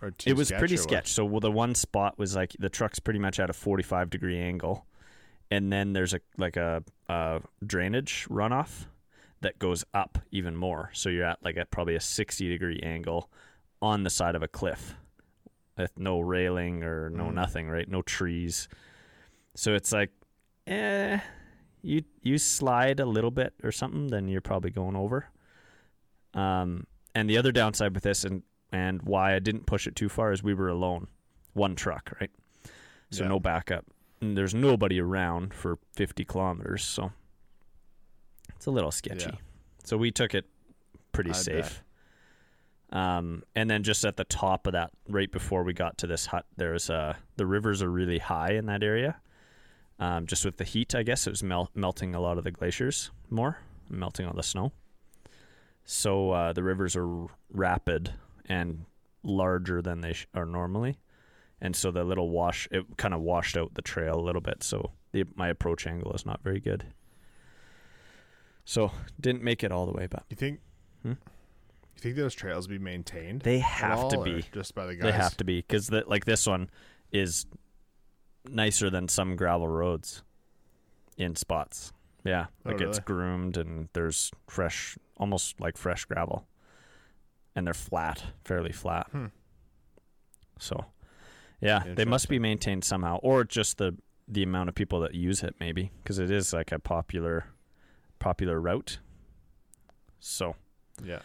or 0.00 0.10
too? 0.10 0.30
it 0.30 0.36
was 0.36 0.48
sketch 0.48 0.58
pretty 0.58 0.76
or 0.76 0.82
what? 0.84 1.06
So 1.06 1.24
well, 1.24 1.38
the 1.40 1.50
one 1.52 1.76
spot 1.76 2.18
was 2.18 2.34
like 2.34 2.56
the 2.58 2.68
truck's 2.68 2.98
pretty 2.98 3.20
much 3.20 3.38
at 3.38 3.48
a 3.48 3.52
45 3.52 4.10
degree 4.10 4.38
angle, 4.40 4.84
and 5.52 5.70
then 5.72 5.92
there's 5.92 6.14
a 6.14 6.20
like 6.38 6.56
a, 6.56 6.82
a 7.08 7.40
drainage 7.66 8.26
runoff 8.30 8.86
that 9.42 9.58
goes 9.58 9.84
up 9.92 10.18
even 10.30 10.56
more. 10.56 10.90
So 10.94 11.08
you're 11.08 11.24
at 11.32 11.38
like 11.44 11.56
at 11.56 11.70
probably 11.70 11.94
a 11.96 12.00
60 12.00 12.48
degree 12.48 12.80
angle 12.82 13.28
on 13.80 14.02
the 14.04 14.10
side 14.10 14.34
of 14.36 14.42
a 14.42 14.48
cliff 14.48 14.94
with 15.76 15.92
no 15.98 16.20
railing 16.20 16.82
or 16.84 17.10
no 17.10 17.24
Mm. 17.24 17.34
nothing, 17.34 17.68
right? 17.68 17.88
No 17.88 18.02
trees. 18.02 18.68
So 19.54 19.74
it's 19.74 19.92
like, 19.92 20.10
eh, 20.66 21.18
you 21.82 22.02
you 22.22 22.38
slide 22.38 23.00
a 23.00 23.06
little 23.06 23.30
bit 23.32 23.52
or 23.64 23.72
something, 23.72 24.06
then 24.08 24.28
you're 24.28 24.40
probably 24.40 24.70
going 24.70 24.96
over. 24.96 25.26
Um, 26.34 26.86
and 27.14 27.28
the 27.28 27.36
other 27.38 27.52
downside 27.52 27.94
with 27.94 28.04
this, 28.04 28.24
and 28.24 28.42
and 28.72 29.02
why 29.02 29.34
I 29.34 29.38
didn't 29.38 29.66
push 29.66 29.86
it 29.86 29.94
too 29.96 30.08
far, 30.08 30.32
is 30.32 30.42
we 30.42 30.54
were 30.54 30.68
alone, 30.68 31.08
one 31.52 31.74
truck, 31.76 32.10
right? 32.20 32.30
So 33.10 33.24
Yeah. 33.24 33.28
no 33.28 33.40
backup. 33.40 33.84
And 34.22 34.38
there's 34.38 34.54
nobody 34.54 35.00
around 35.00 35.52
for 35.52 35.78
50 35.96 36.24
kilometers, 36.24 36.84
so 36.84 37.12
it's 38.54 38.66
a 38.66 38.70
little 38.70 38.92
sketchy. 38.92 39.30
Yeah. 39.30 39.36
So 39.84 39.96
we 39.96 40.12
took 40.12 40.32
it 40.34 40.46
pretty 41.10 41.30
I 41.30 41.34
bet. 41.34 41.42
safe. 41.42 41.82
Um, 42.92 43.42
and 43.56 43.68
then 43.68 43.82
just 43.82 44.04
at 44.04 44.16
the 44.16 44.24
top 44.24 44.66
of 44.68 44.74
that, 44.74 44.90
right 45.08 45.30
before 45.30 45.64
we 45.64 45.72
got 45.72 45.98
to 45.98 46.06
this 46.06 46.26
hut, 46.26 46.46
there's 46.56 46.88
uh 46.88 47.14
the 47.36 47.46
rivers 47.46 47.82
are 47.82 47.90
really 47.90 48.18
high 48.18 48.52
in 48.52 48.66
that 48.66 48.82
area. 48.82 49.16
Um, 49.98 50.26
just 50.26 50.44
with 50.44 50.56
the 50.56 50.64
heat, 50.64 50.94
I 50.94 51.02
guess 51.02 51.26
it 51.26 51.30
was 51.30 51.42
mel- 51.42 51.70
melting 51.74 52.14
a 52.14 52.20
lot 52.20 52.38
of 52.38 52.44
the 52.44 52.50
glaciers 52.50 53.10
more, 53.30 53.58
melting 53.88 54.26
all 54.26 54.34
the 54.34 54.42
snow. 54.42 54.72
So 55.84 56.30
uh, 56.30 56.52
the 56.52 56.62
rivers 56.62 56.94
are 56.96 57.26
rapid 57.50 58.12
and 58.46 58.84
larger 59.24 59.82
than 59.82 60.00
they 60.00 60.12
sh- 60.12 60.26
are 60.34 60.46
normally, 60.46 60.98
and 61.62 61.74
so 61.74 61.90
the 61.90 62.04
little 62.04 62.28
wash 62.28 62.68
it 62.70 62.84
kind 62.98 63.14
of 63.14 63.20
washed 63.20 63.56
out 63.56 63.72
the 63.74 63.82
trail 63.82 64.18
a 64.18 64.20
little 64.20 64.42
bit. 64.42 64.62
So 64.62 64.90
the, 65.12 65.24
my 65.34 65.48
approach 65.48 65.86
angle 65.86 66.12
is 66.12 66.26
not 66.26 66.42
very 66.42 66.60
good. 66.60 66.84
So 68.64 68.90
didn't 69.18 69.42
make 69.42 69.64
it 69.64 69.72
all 69.72 69.86
the 69.86 69.92
way, 69.92 70.06
but 70.06 70.24
You 70.28 70.36
think? 70.36 70.60
Hmm? 71.02 71.10
You 71.10 72.00
think 72.00 72.16
those 72.16 72.34
trails 72.34 72.66
be 72.66 72.78
maintained? 72.78 73.42
they 73.42 73.58
have 73.60 74.08
to 74.08 74.18
all, 74.18 74.24
be. 74.24 74.44
just 74.52 74.74
by 74.74 74.86
the 74.86 74.96
guys. 74.96 75.04
They 75.04 75.12
have 75.12 75.36
to 75.38 75.44
be 75.44 75.60
because 75.60 75.90
like 75.90 76.24
this 76.24 76.46
one 76.46 76.68
is 77.12 77.46
nicer 78.48 78.90
than 78.90 79.08
some 79.08 79.36
gravel 79.36 79.68
roads 79.68 80.22
in 81.16 81.36
spots. 81.36 81.92
Yeah, 82.24 82.46
Oh, 82.64 82.70
like 82.70 82.80
it's 82.80 83.00
groomed 83.00 83.56
and 83.56 83.88
there's 83.94 84.30
fresh, 84.46 84.96
almost 85.16 85.60
like 85.60 85.76
fresh 85.76 86.04
gravel, 86.04 86.46
and 87.56 87.66
they're 87.66 87.74
flat, 87.74 88.22
fairly 88.44 88.70
flat. 88.70 89.08
Hmm. 89.10 89.26
So, 90.60 90.84
yeah, 91.62 91.82
they 91.86 92.04
must 92.04 92.28
be 92.28 92.38
maintained 92.38 92.84
somehow, 92.84 93.16
or 93.22 93.44
just 93.44 93.78
the 93.78 93.96
the 94.28 94.42
amount 94.42 94.68
of 94.68 94.74
people 94.74 95.00
that 95.00 95.14
use 95.14 95.42
it, 95.42 95.54
maybe 95.60 95.90
because 96.02 96.18
it 96.18 96.30
is 96.30 96.52
like 96.52 96.72
a 96.72 96.78
popular 96.78 97.46
popular 98.18 98.60
route. 98.60 98.98
So, 100.20 100.54
Yeah. 101.04 101.18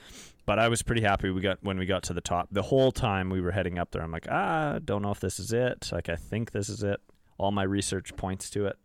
but 0.45 0.58
I 0.60 0.67
was 0.69 0.82
pretty 0.82 1.02
happy 1.02 1.30
we 1.30 1.41
got 1.41 1.60
when 1.63 1.78
we 1.78 1.86
got 1.86 2.04
to 2.04 2.13
the 2.13 2.21
top. 2.21 2.47
The 2.52 2.63
whole 2.63 2.91
time 2.91 3.30
we 3.30 3.41
were 3.41 3.52
heading 3.52 3.78
up 3.78 3.91
there, 3.91 4.02
I'm 4.02 4.12
like, 4.12 4.28
ah, 4.30 4.80
don't 4.84 5.02
know 5.04 5.12
if 5.12 5.19
this 5.19 5.39
is 5.39 5.54
it. 5.54 5.89
Like 5.91 6.10
I 6.10 6.15
think 6.15 6.52
this 6.52 6.69
is 6.69 6.82
it. 6.84 7.00
All 7.38 7.52
my 7.52 7.63
research 7.63 8.15
points 8.15 8.50
to 8.52 8.65
it, 8.65 8.78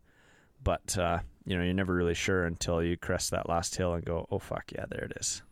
but 0.62 0.98
uh, 0.98 1.20
you 1.46 1.56
know, 1.56 1.64
you're 1.64 1.72
never 1.74 1.94
really 1.94 2.14
sure 2.14 2.44
until 2.44 2.82
you 2.82 2.96
crest 2.98 3.30
that 3.30 3.48
last 3.48 3.74
hill 3.76 3.94
and 3.94 4.04
go, 4.04 4.26
oh 4.30 4.38
fuck 4.38 4.70
yeah, 4.74 4.84
there 4.90 5.04
it 5.04 5.12
is. 5.18 5.42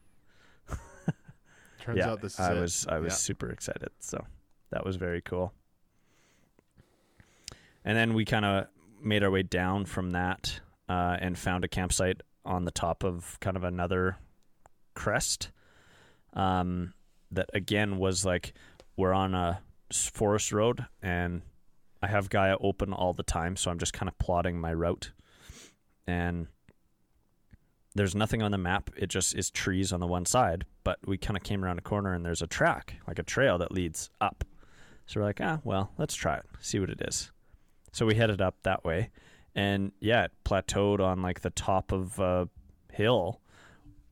Turns 1.80 1.96
yeah, 1.98 2.10
out 2.10 2.20
this 2.20 2.34
is 2.34 2.40
I 2.40 2.54
it. 2.54 2.60
was 2.60 2.86
I 2.88 2.98
was 2.98 3.12
Yeah. 3.14 3.16
super 3.16 3.50
excited. 3.50 3.88
So 4.00 4.22
that 4.70 4.84
was 4.84 4.96
very 4.96 5.22
cool. 5.22 5.54
And 7.90 7.98
then 7.98 8.14
we 8.14 8.24
kind 8.24 8.44
of 8.44 8.68
made 9.02 9.24
our 9.24 9.32
way 9.32 9.42
down 9.42 9.84
from 9.84 10.12
that 10.12 10.60
uh, 10.88 11.16
and 11.20 11.36
found 11.36 11.64
a 11.64 11.68
campsite 11.68 12.20
on 12.44 12.64
the 12.64 12.70
top 12.70 13.02
of 13.02 13.36
kind 13.40 13.56
of 13.56 13.64
another 13.64 14.16
crest. 14.94 15.50
Um, 16.34 16.94
that 17.32 17.50
again 17.52 17.98
was 17.98 18.24
like 18.24 18.52
we're 18.96 19.12
on 19.12 19.34
a 19.34 19.60
forest 19.92 20.52
road 20.52 20.86
and 21.02 21.42
I 22.00 22.06
have 22.06 22.30
Gaia 22.30 22.56
open 22.60 22.92
all 22.92 23.12
the 23.12 23.24
time, 23.24 23.56
so 23.56 23.72
I'm 23.72 23.78
just 23.80 23.92
kind 23.92 24.08
of 24.08 24.16
plotting 24.20 24.60
my 24.60 24.72
route. 24.72 25.10
And 26.06 26.46
there's 27.96 28.14
nothing 28.14 28.40
on 28.40 28.52
the 28.52 28.58
map. 28.58 28.90
It 28.96 29.08
just 29.08 29.34
is 29.34 29.50
trees 29.50 29.92
on 29.92 29.98
the 29.98 30.06
one 30.06 30.26
side. 30.26 30.64
But 30.84 31.00
we 31.04 31.18
kind 31.18 31.36
of 31.36 31.42
came 31.42 31.64
around 31.64 31.80
a 31.80 31.82
corner 31.82 32.14
and 32.14 32.24
there's 32.24 32.40
a 32.40 32.46
track, 32.46 33.00
like 33.08 33.18
a 33.18 33.24
trail 33.24 33.58
that 33.58 33.72
leads 33.72 34.10
up. 34.20 34.44
So 35.06 35.18
we're 35.18 35.26
like, 35.26 35.40
ah, 35.40 35.58
well, 35.64 35.90
let's 35.98 36.14
try 36.14 36.36
it, 36.36 36.46
see 36.60 36.78
what 36.78 36.88
it 36.88 37.02
is. 37.04 37.32
So 37.92 38.06
we 38.06 38.14
headed 38.14 38.40
up 38.40 38.56
that 38.62 38.84
way, 38.84 39.10
and 39.54 39.92
yeah, 40.00 40.24
it 40.24 40.32
plateaued 40.44 41.00
on 41.00 41.22
like 41.22 41.40
the 41.40 41.50
top 41.50 41.92
of 41.92 42.18
a 42.18 42.48
hill, 42.92 43.40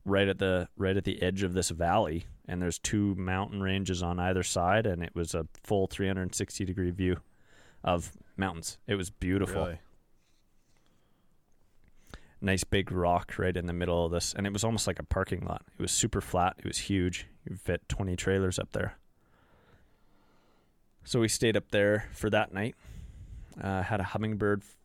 right 0.05 0.27
at 0.27 0.39
the 0.39 0.67
right 0.77 0.97
at 0.97 1.05
the 1.05 1.21
edge 1.21 1.43
of 1.43 1.53
this 1.53 1.69
valley. 1.69 2.25
And 2.47 2.61
there's 2.61 2.79
two 2.79 3.13
mountain 3.15 3.61
ranges 3.61 4.01
on 4.01 4.19
either 4.19 4.43
side, 4.43 4.85
and 4.85 5.03
it 5.03 5.13
was 5.13 5.35
a 5.35 5.45
full 5.63 5.87
360 5.87 6.65
degree 6.65 6.91
view 6.91 7.17
of 7.83 8.11
mountains. 8.35 8.79
It 8.87 8.95
was 8.95 9.09
beautiful. 9.09 9.65
Really? 9.65 9.79
nice 12.41 12.63
big 12.63 12.91
rock 12.91 13.37
right 13.37 13.55
in 13.55 13.65
the 13.65 13.73
middle 13.73 14.05
of 14.05 14.11
this. 14.11 14.33
And 14.33 14.47
it 14.47 14.53
was 14.53 14.63
almost 14.63 14.87
like 14.87 14.99
a 14.99 15.03
parking 15.03 15.45
lot. 15.45 15.63
It 15.77 15.81
was 15.81 15.91
super 15.91 16.21
flat. 16.21 16.55
It 16.59 16.65
was 16.65 16.77
huge. 16.77 17.27
You 17.47 17.55
fit 17.55 17.87
20 17.89 18.15
trailers 18.15 18.59
up 18.59 18.71
there. 18.71 18.97
So 21.03 21.19
we 21.19 21.27
stayed 21.27 21.57
up 21.57 21.71
there 21.71 22.09
for 22.13 22.29
that 22.29 22.53
night 22.53 22.75
uh, 23.61 23.83
had 23.83 23.99
a 23.99 24.03
hummingbird 24.03 24.61
f- 24.63 24.75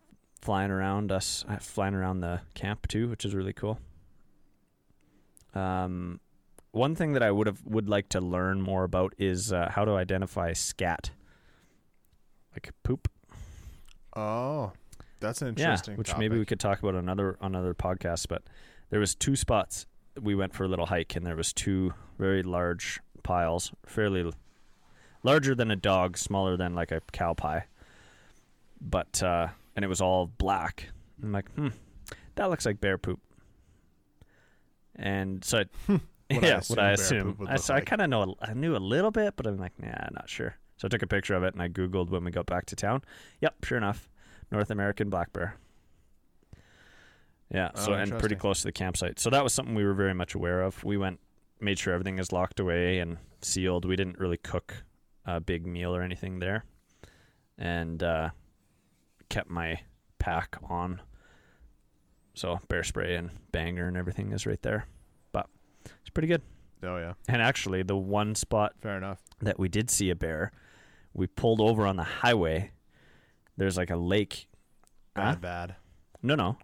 flying 0.41 0.71
around 0.71 1.11
us 1.13 1.45
uh, 1.49 1.57
flying 1.59 1.95
around 1.95 2.21
the 2.21 2.41
camp 2.55 2.87
too 2.89 3.09
which 3.09 3.25
is 3.25 3.35
really 3.35 3.53
cool 3.53 3.79
um, 5.55 6.21
one 6.73 6.95
thing 6.95 7.13
that 7.13 7.23
i 7.23 7.31
would 7.31 7.47
have 7.47 7.61
would 7.65 7.89
like 7.89 8.09
to 8.09 8.21
learn 8.21 8.61
more 8.61 8.85
about 8.85 9.15
is 9.19 9.53
uh, 9.53 9.69
how 9.71 9.85
to 9.85 9.93
identify 9.93 10.53
scat 10.53 11.11
like 12.55 12.71
poop 12.83 13.09
Oh, 14.17 14.71
that's 15.19 15.43
an 15.43 15.49
interesting. 15.49 15.95
yeah, 15.95 15.99
which 15.99 16.17
maybe 16.17 16.39
we 16.39 16.45
could 16.47 16.61
talk 16.61 16.79
about 16.79 16.95
on 16.95 17.01
another 17.01 17.37
another 17.41 17.75
podcast. 17.75 18.29
But 18.29 18.45
there 18.91 19.01
was 19.01 19.17
two 19.17 19.35
spots 19.35 19.87
we 20.23 20.37
went 20.37 20.55
for 20.55 20.63
a 20.63 20.69
little 20.69 20.87
hike, 20.87 21.17
and 21.17 21.27
there 21.27 21.35
was 21.35 21.53
two 21.53 21.93
very 22.17 22.45
large 22.45 23.01
piles, 23.25 23.73
fairly 23.85 24.33
larger 25.25 25.53
than 25.57 25.73
a 25.73 25.75
dog, 25.75 26.17
smaller 26.17 26.57
than 26.57 26.77
like 26.77 26.93
a 26.93 27.01
cow 27.11 27.35
pie. 27.35 27.65
But 28.81 29.23
uh, 29.23 29.49
and 29.77 29.85
it 29.85 29.89
was 29.89 30.01
all 30.01 30.27
black. 30.27 30.89
I'm 31.23 31.33
like, 31.33 31.51
hmm, 31.55 31.69
that 32.35 32.51
looks 32.51 32.67
like 32.67 32.81
bear 32.81 32.99
poop. 32.99 33.21
And 34.97 35.45
so, 35.45 35.65
I, 35.89 36.01
What 36.35 36.43
yeah, 36.43 36.61
what 36.69 36.79
I 36.79 36.93
assume. 36.93 37.47
I, 37.49 37.57
so 37.57 37.75
I 37.75 37.81
kind 37.81 38.03
of 38.03 38.09
know, 38.11 38.35
I 38.41 38.55
knew 38.55 38.77
a 38.77 38.79
little 38.79 39.11
bit, 39.11 39.35
but 39.37 39.47
I'm 39.47 39.59
like, 39.59 39.73
nah, 39.79 40.09
not 40.13 40.29
sure. 40.29 40.57
So 40.77 40.87
I 40.87 40.89
took 40.89 41.03
a 41.03 41.07
picture 41.07 41.35
of 41.35 41.43
it 41.45 41.55
and 41.55 41.63
I 41.63 41.69
googled 41.69 42.11
when 42.11 42.25
we 42.25 42.31
got 42.31 42.47
back 42.47 42.67
to 42.67 42.77
town. 42.77 43.03
Yep, 43.41 43.65
sure 43.65 43.79
enough, 43.79 44.09
North 44.51 44.71
American 44.71 45.11
black 45.11 45.33
bear. 45.33 45.57
Yeah, 47.53 47.71
Oh, 47.77 47.85
so 47.85 47.93
and 47.93 48.11
pretty 48.19 48.37
close 48.37 48.59
to 48.61 48.65
the 48.65 48.73
campsite. 48.73 49.21
So 49.21 49.31
that 49.31 49.45
was 49.45 49.53
something 49.53 49.75
we 49.75 49.85
were 49.85 49.95
very 49.95 50.15
much 50.15 50.35
aware 50.35 50.63
of. 50.63 50.83
We 50.83 50.97
went, 50.97 51.21
made 51.61 51.79
sure 51.79 51.93
everything 51.93 52.19
is 52.19 52.33
locked 52.33 52.59
away 52.59 52.99
and 52.99 53.19
sealed. 53.43 53.85
We 53.85 53.97
didn't 53.97 54.19
really 54.19 54.39
cook 54.39 54.83
a 55.25 55.41
big 55.41 55.67
meal 55.67 55.95
or 55.95 56.03
anything 56.03 56.39
there, 56.41 56.65
and 57.57 58.03
uh, 58.03 58.31
kept 59.29 59.51
my 59.51 59.81
pack 60.19 60.57
on. 60.69 61.01
So 62.35 62.59
bear 62.69 62.83
spray 62.83 63.15
and 63.15 63.31
banger 63.53 63.87
and 63.89 63.97
everything 63.97 64.33
is 64.33 64.45
right 64.47 64.61
there, 64.63 64.87
but 65.33 65.49
it's 66.01 66.11
pretty 66.11 66.29
good. 66.29 66.43
Oh 66.83 66.97
yeah, 66.99 67.15
And 67.29 67.41
actually, 67.41 67.83
the 67.83 67.97
one 67.97 68.35
spot 68.35 68.75
fair 68.83 68.97
enough. 68.99 69.23
that 69.41 69.59
we 69.59 69.69
did 69.69 69.89
see 69.91 70.11
a 70.11 70.15
bear, 70.17 70.53
we 71.15 71.27
pulled 71.27 71.61
over 71.61 71.87
on 71.87 71.97
the 71.97 72.03
highway. 72.03 72.73
There's 73.57 73.77
like 73.77 73.91
a 73.91 73.97
lake. 73.97 74.49
Bad, 75.15 75.25
Huh? 75.25 75.37
bad. 75.41 75.77
No, 76.23 76.35
no. 76.35 76.59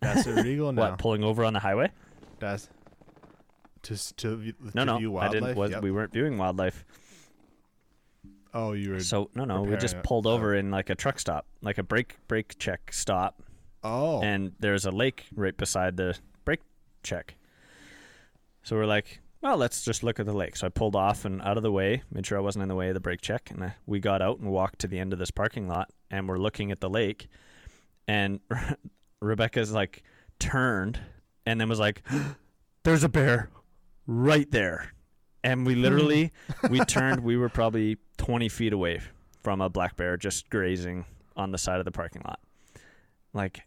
That's 0.00 0.26
illegal 0.26 0.72
now. 0.72 0.90
What? 0.90 0.98
Pulling 0.98 1.24
over 1.24 1.44
on 1.44 1.52
the 1.52 1.58
highway? 1.60 1.90
That's 2.38 2.68
to 3.82 4.14
to, 4.16 4.36
view- 4.36 4.54
No, 4.74 4.82
to 4.82 4.84
no. 4.86 4.98
view 4.98 5.16
I 5.18 5.28
didn't. 5.28 5.56
Was, 5.56 5.72
Yep. 5.72 5.82
We 5.82 5.90
weren't 5.90 6.12
viewing 6.12 6.38
wildlife. 6.38 6.84
Oh, 8.54 8.72
you 8.72 8.92
were. 8.92 9.00
So 9.00 9.30
no, 9.34 9.44
no. 9.44 9.62
We 9.62 9.76
just 9.76 10.02
pulled 10.02 10.26
Oh. 10.26 10.30
over 10.32 10.54
in 10.54 10.70
like 10.70 10.88
a 10.90 10.94
truck 10.94 11.18
stop, 11.18 11.46
like 11.60 11.76
a 11.78 11.82
brake 11.82 12.16
brake 12.28 12.58
check 12.58 12.92
stop, 12.92 13.42
oh, 13.82 14.22
and 14.22 14.52
there's 14.60 14.86
a 14.86 14.90
lake 14.90 15.26
right 15.34 15.56
beside 15.56 15.96
the 15.96 16.16
brake 16.44 16.62
check. 17.02 17.34
So 18.62 18.76
we're 18.76 18.86
like, 18.86 19.20
well, 19.42 19.58
let's 19.58 19.84
just 19.84 20.02
look 20.02 20.18
at 20.18 20.24
the 20.24 20.32
lake. 20.32 20.56
So 20.56 20.66
I 20.66 20.70
pulled 20.70 20.96
off 20.96 21.26
and 21.26 21.42
out 21.42 21.58
of 21.58 21.62
the 21.62 21.70
way, 21.72 22.02
made 22.10 22.24
sure 22.26 22.38
I 22.38 22.40
wasn't 22.40 22.62
in 22.62 22.68
the 22.70 22.74
way 22.74 22.88
of 22.88 22.94
the 22.94 23.00
brake 23.00 23.20
check, 23.20 23.50
and 23.50 23.62
I, 23.62 23.74
we 23.86 24.00
got 24.00 24.22
out 24.22 24.38
and 24.38 24.50
walked 24.50 24.78
to 24.80 24.88
the 24.88 24.98
end 24.98 25.12
of 25.12 25.18
this 25.18 25.30
parking 25.30 25.68
lot, 25.68 25.90
and 26.10 26.26
we're 26.28 26.38
looking 26.38 26.70
at 26.70 26.80
the 26.80 26.88
lake, 26.88 27.28
and 28.08 28.40
Rebecca's 29.20 29.72
like 29.72 30.02
turned 30.38 30.98
and 31.46 31.60
then 31.60 31.68
was 31.68 31.78
like, 31.78 32.02
"There's 32.84 33.04
a 33.04 33.08
bear 33.08 33.50
right 34.06 34.50
there," 34.50 34.92
and 35.44 35.64
we 35.64 35.76
literally 35.76 36.32
we 36.68 36.80
turned. 36.80 37.20
We 37.22 37.36
were 37.36 37.48
probably 37.48 37.98
twenty 38.18 38.48
feet 38.48 38.72
away 38.72 39.00
from 39.42 39.60
a 39.60 39.68
black 39.68 39.94
bear 39.96 40.16
just 40.16 40.50
grazing 40.50 41.04
on 41.36 41.52
the 41.52 41.58
side 41.58 41.78
of 41.78 41.84
the 41.84 41.92
parking 41.92 42.22
lot, 42.24 42.40
like 43.32 43.60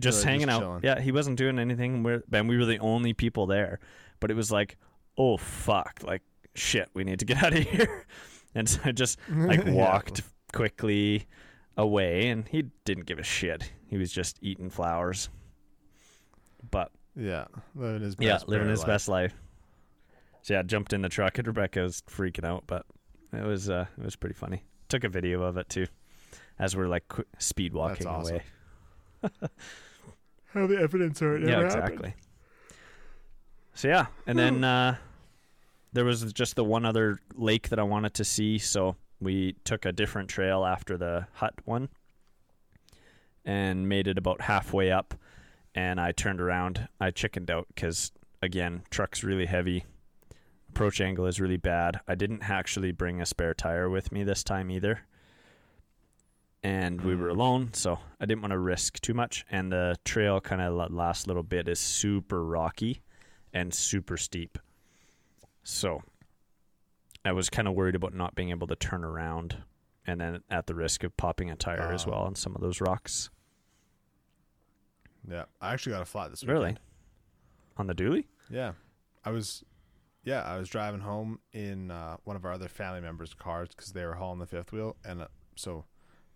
just 0.00 0.24
Really, 0.24 0.32
hanging 0.32 0.46
just 0.48 0.56
out. 0.56 0.60
chilling. 0.62 0.80
Yeah, 0.82 1.00
he 1.00 1.12
wasn't 1.12 1.36
doing 1.36 1.58
anything. 1.58 2.02
We're, 2.02 2.22
and 2.32 2.48
we 2.48 2.56
were 2.58 2.64
the 2.64 2.78
only 2.78 3.12
people 3.12 3.46
there, 3.46 3.78
but 4.20 4.30
it 4.30 4.34
was 4.34 4.50
like, 4.50 4.76
oh 5.18 5.36
fuck, 5.36 6.00
like 6.02 6.22
shit, 6.54 6.88
we 6.94 7.04
need 7.04 7.18
to 7.20 7.24
get 7.24 7.42
out 7.44 7.52
of 7.52 7.62
here. 7.62 8.06
And 8.54 8.68
so 8.68 8.80
I 8.84 8.92
just 8.92 9.18
like 9.30 9.64
Yeah. 9.66 9.72
walked 9.72 10.22
quickly 10.52 11.26
away, 11.76 12.28
and 12.28 12.46
he 12.48 12.64
didn't 12.84 13.06
give 13.06 13.18
a 13.18 13.22
shit. 13.22 13.70
He 13.86 13.96
was 13.98 14.10
just 14.12 14.38
eating 14.42 14.70
flowers. 14.70 15.28
But 16.70 16.90
Yeah, 17.16 17.46
living 17.74 18.02
his 18.02 18.14
best 18.16 18.26
yeah, 18.26 18.38
living 18.46 18.64
bear 18.66 18.70
his 18.70 18.80
life. 18.80 18.86
best 18.86 19.08
life. 19.08 19.34
So 20.42 20.54
yeah, 20.54 20.60
I 20.60 20.62
jumped 20.64 20.92
in 20.92 21.02
the 21.02 21.08
truck 21.08 21.38
and 21.38 21.46
Rebecca 21.46 21.80
was 21.80 22.02
freaking 22.10 22.44
out, 22.44 22.64
but 22.66 22.84
it 23.32 23.44
was 23.44 23.70
uh, 23.70 23.86
it 23.96 24.04
was 24.04 24.16
pretty 24.16 24.34
funny. 24.34 24.64
Took 24.88 25.04
a 25.04 25.08
video 25.08 25.42
of 25.42 25.56
it 25.56 25.68
too, 25.68 25.86
as 26.58 26.76
we're 26.76 26.88
like 26.88 27.06
qu- 27.08 27.24
speed 27.38 27.72
walking 27.72 28.06
awesome. 28.06 28.40
away. 29.22 29.32
Have 30.52 30.68
the 30.68 30.78
evidence 30.78 31.22
or 31.22 31.36
it 31.36 31.48
yeah, 31.48 31.60
exactly. 31.60 31.94
happened. 31.94 32.14
So 33.74 33.88
yeah, 33.88 34.06
and 34.26 34.38
then 34.38 34.64
uh, 34.64 34.96
there 35.92 36.04
was 36.04 36.32
just 36.32 36.56
the 36.56 36.64
one 36.64 36.84
other 36.84 37.20
lake 37.34 37.70
that 37.70 37.78
I 37.78 37.84
wanted 37.84 38.14
to 38.14 38.24
see, 38.24 38.58
so 38.58 38.96
we 39.20 39.54
took 39.64 39.86
a 39.86 39.92
different 39.92 40.28
trail 40.28 40.64
after 40.64 40.98
the 40.98 41.26
hut 41.34 41.54
one, 41.64 41.88
and 43.44 43.88
made 43.88 44.08
it 44.08 44.18
about 44.18 44.42
halfway 44.42 44.90
up, 44.90 45.14
and 45.74 46.00
I 46.00 46.12
turned 46.12 46.40
around. 46.40 46.88
I 47.00 47.12
chickened 47.12 47.50
out 47.50 47.66
because 47.74 48.12
again, 48.42 48.82
truck's 48.90 49.24
really 49.24 49.46
heavy. 49.46 49.84
Approach 50.72 51.02
angle 51.02 51.26
is 51.26 51.38
really 51.38 51.58
bad. 51.58 52.00
I 52.08 52.14
didn't 52.14 52.48
actually 52.48 52.92
bring 52.92 53.20
a 53.20 53.26
spare 53.26 53.52
tire 53.52 53.90
with 53.90 54.10
me 54.10 54.24
this 54.24 54.42
time 54.42 54.70
either. 54.70 55.00
And 56.62 57.02
we 57.02 57.14
were 57.14 57.28
alone, 57.28 57.74
so 57.74 57.98
I 58.18 58.24
didn't 58.24 58.40
want 58.40 58.52
to 58.52 58.58
risk 58.58 58.98
too 59.02 59.12
much. 59.12 59.44
And 59.50 59.70
the 59.70 59.96
trail 60.06 60.40
kind 60.40 60.62
of 60.62 60.90
last 60.90 61.26
little 61.26 61.42
bit 61.42 61.68
is 61.68 61.78
super 61.78 62.42
rocky 62.42 63.02
and 63.52 63.74
super 63.74 64.16
steep. 64.16 64.58
So 65.62 66.02
I 67.22 67.32
was 67.32 67.50
kind 67.50 67.68
of 67.68 67.74
worried 67.74 67.94
about 67.94 68.14
not 68.14 68.34
being 68.34 68.48
able 68.48 68.66
to 68.68 68.76
turn 68.76 69.04
around 69.04 69.58
and 70.06 70.20
then 70.22 70.40
at 70.50 70.66
the 70.66 70.74
risk 70.74 71.04
of 71.04 71.14
popping 71.18 71.50
a 71.50 71.54
tire 71.56 71.92
as 71.92 72.06
Oh. 72.06 72.12
well 72.12 72.20
on 72.20 72.34
some 72.34 72.54
of 72.54 72.62
those 72.62 72.80
rocks. 72.80 73.28
Yeah, 75.28 75.44
I 75.60 75.74
actually 75.74 75.92
got 75.92 76.02
a 76.02 76.06
flat 76.06 76.30
this 76.30 76.40
weekend. 76.42 76.58
Really? 76.58 76.76
On 77.76 77.86
the 77.86 77.94
dually? 77.94 78.24
Yeah, 78.48 78.72
I 79.22 79.30
was. 79.30 79.62
Yeah, 80.24 80.42
I 80.42 80.56
was 80.58 80.68
driving 80.68 81.00
home 81.00 81.40
in 81.52 81.90
uh, 81.90 82.16
one 82.24 82.36
of 82.36 82.44
our 82.44 82.52
other 82.52 82.68
family 82.68 83.00
members' 83.00 83.34
cars 83.34 83.68
because 83.74 83.92
they 83.92 84.04
were 84.04 84.14
hauling 84.14 84.38
the 84.38 84.46
fifth 84.46 84.72
wheel, 84.72 84.96
and 85.04 85.22
uh, 85.22 85.28
so 85.56 85.84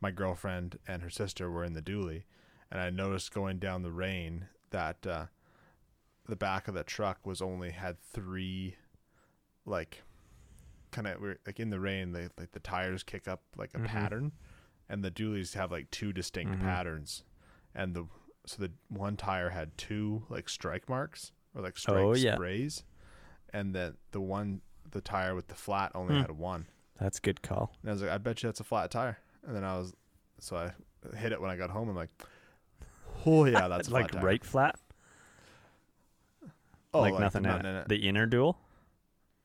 my 0.01 0.11
girlfriend 0.11 0.79
and 0.88 1.03
her 1.03 1.11
sister 1.11 1.51
were 1.51 1.64
in 1.64 1.72
the 1.75 1.83
dually, 1.83 2.25
and 2.70 2.81
I 2.81 2.90
noticed 2.90 3.33
going 3.33 3.59
down 3.59 3.83
the 3.83 3.92
rain 3.92 4.49
that 4.70 5.07
uh, 5.07 5.27
the 6.29 6.35
back 6.37 6.66
of 6.66 6.75
the 6.75 6.83
truck 6.83 7.25
was 7.25 7.40
only 7.40 7.70
had 7.70 8.01
three, 8.01 8.75
like, 9.64 10.03
kind 10.90 11.07
of 11.07 11.22
like 11.46 11.61
in 11.61 11.70
the 11.70 11.79
rain, 11.81 12.11
they 12.12 12.29
like 12.37 12.51
the 12.53 12.61
tires 12.61 13.05
kick 13.05 13.29
up 13.29 13.42
like 13.57 13.70
a 13.75 13.79
Mhm. 13.79 13.87
pattern, 13.87 14.33
and 14.88 15.05
the 15.05 15.12
dualies 15.12 15.55
have 15.55 15.70
like 15.70 15.90
two 15.92 16.12
distinct 16.12 16.55
Mhm. 16.59 16.61
patterns, 16.61 17.22
and 17.72 17.94
the 17.94 18.09
so 18.46 18.62
the 18.62 18.72
one 18.88 19.16
tire 19.16 19.51
had 19.51 19.77
two 19.79 20.25
like 20.29 20.49
strike 20.49 20.88
marks 20.88 21.31
or 21.55 21.62
like 21.62 21.77
strike 21.79 21.96
Oh, 22.05 22.14
yeah. 22.14 22.37
Sprays, 23.57 23.61
and 23.61 23.75
then 23.75 23.97
the 24.12 24.21
one 24.21 24.61
the 24.90 25.01
tire 25.01 25.35
with 25.35 25.49
the 25.49 25.55
flat 25.55 25.92
only 25.95 26.14
Hmm. 26.14 26.21
had 26.21 26.31
one. 26.33 26.66
That's 27.01 27.19
a 27.19 27.21
good 27.21 27.42
call. 27.42 27.73
And 27.83 27.90
I 27.90 27.92
was 27.92 28.03
like, 28.03 28.11
I 28.11 28.19
bet 28.19 28.42
you 28.42 28.49
that's 28.49 28.61
a 28.61 28.64
flat 28.64 28.90
tire. 28.90 29.19
And 29.47 29.55
then 29.55 29.64
I 29.64 29.77
was, 29.79 29.95
so 30.38 30.57
I 30.57 30.73
hit 31.16 31.33
it 31.33 31.40
when 31.40 31.51
I 31.51 31.57
got 31.57 31.71
home. 31.71 31.88
I'm 31.88 31.97
like, 31.97 32.11
oh 33.27 33.45
yeah, 33.45 33.69
that's 33.69 33.88
a 33.88 33.92
like 33.92 34.11
flat 34.11 34.21
tire. 34.21 34.25
right 34.27 34.45
flat, 34.45 34.81
Oh, 36.95 37.01
like, 37.03 37.19
nothing 37.19 37.45
in, 37.45 37.51
it. 37.51 37.59
in 37.61 37.66
it. 37.66 37.88
The 37.88 38.09
inner 38.09 38.27
dual. 38.27 38.59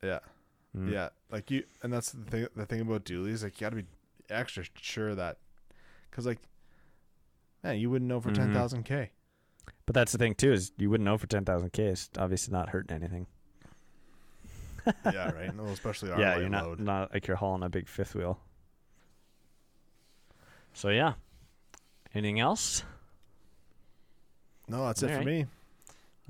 Yeah, 0.01 0.19
Mm. 0.75 0.89
yeah. 0.91 1.09
Like 1.29 1.51
you, 1.51 1.63
and 1.83 1.91
that's 1.91 2.11
the 2.11 2.23
thing. 2.23 2.47
The 2.55 2.65
thing 2.65 2.79
about 2.81 3.03
dualies, 3.03 3.43
like 3.43 3.59
you 3.59 3.65
got 3.65 3.71
to 3.71 3.75
be 3.75 3.85
extra 4.29 4.63
sure 4.79 5.13
that, 5.15 5.37
because 6.09 6.25
like, 6.25 6.39
man, 7.63 7.77
you 7.77 7.89
wouldn't 7.89 8.07
know 8.07 8.21
for 8.21 8.31
Mhm. 8.31 8.35
ten 8.35 8.53
thousand 8.53 8.83
k. 8.83 9.11
But 9.85 9.93
that's 9.95 10.13
the 10.13 10.17
thing 10.17 10.33
too 10.35 10.53
is 10.53 10.71
you 10.77 10.89
wouldn't 10.89 11.03
know 11.05 11.17
for 11.17 11.27
ten 11.27 11.43
thousand 11.43 11.73
k. 11.73 11.87
It's 11.87 12.09
obviously 12.17 12.53
not 12.53 12.69
hurting 12.69 12.95
anything. 12.95 13.27
yeah, 15.05 15.31
right. 15.31 15.55
No, 15.55 15.65
especially 15.65 16.11
our 16.11 16.19
yeah, 16.19 16.37
you're 16.37 16.49
not 16.49 16.65
load. 16.65 16.79
not 16.79 17.13
like 17.13 17.27
you're 17.27 17.37
hauling 17.37 17.63
a 17.63 17.69
big 17.69 17.87
fifth 17.87 18.15
wheel. 18.15 18.39
So 20.73 20.89
yeah. 20.89 21.13
Anything 22.13 22.39
else? 22.39 22.83
No, 24.67 24.85
that's 24.85 25.03
it 25.03 25.11
for 25.11 25.23
me. 25.23 25.45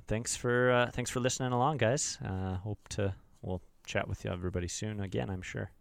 Thanks 0.07 0.35
for 0.35 0.71
uh, 0.71 0.91
thanks 0.91 1.09
for 1.11 1.19
listening 1.19 1.51
along, 1.51 1.77
guys. 1.77 2.17
Uh, 2.23 2.55
hope 2.55 2.79
to 2.89 3.13
we'll 3.41 3.61
chat 3.85 4.07
with 4.07 4.25
you 4.25 4.31
everybody 4.31 4.67
soon 4.67 4.99
again. 4.99 5.29
I'm 5.29 5.41
sure. 5.41 5.71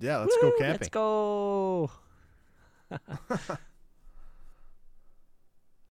Yeah, 0.00 0.18
let's 0.18 0.36
go 0.40 0.48
Woo, 0.48 0.58
camping. 0.58 0.78
Let's 0.80 0.88
go. 0.88 1.90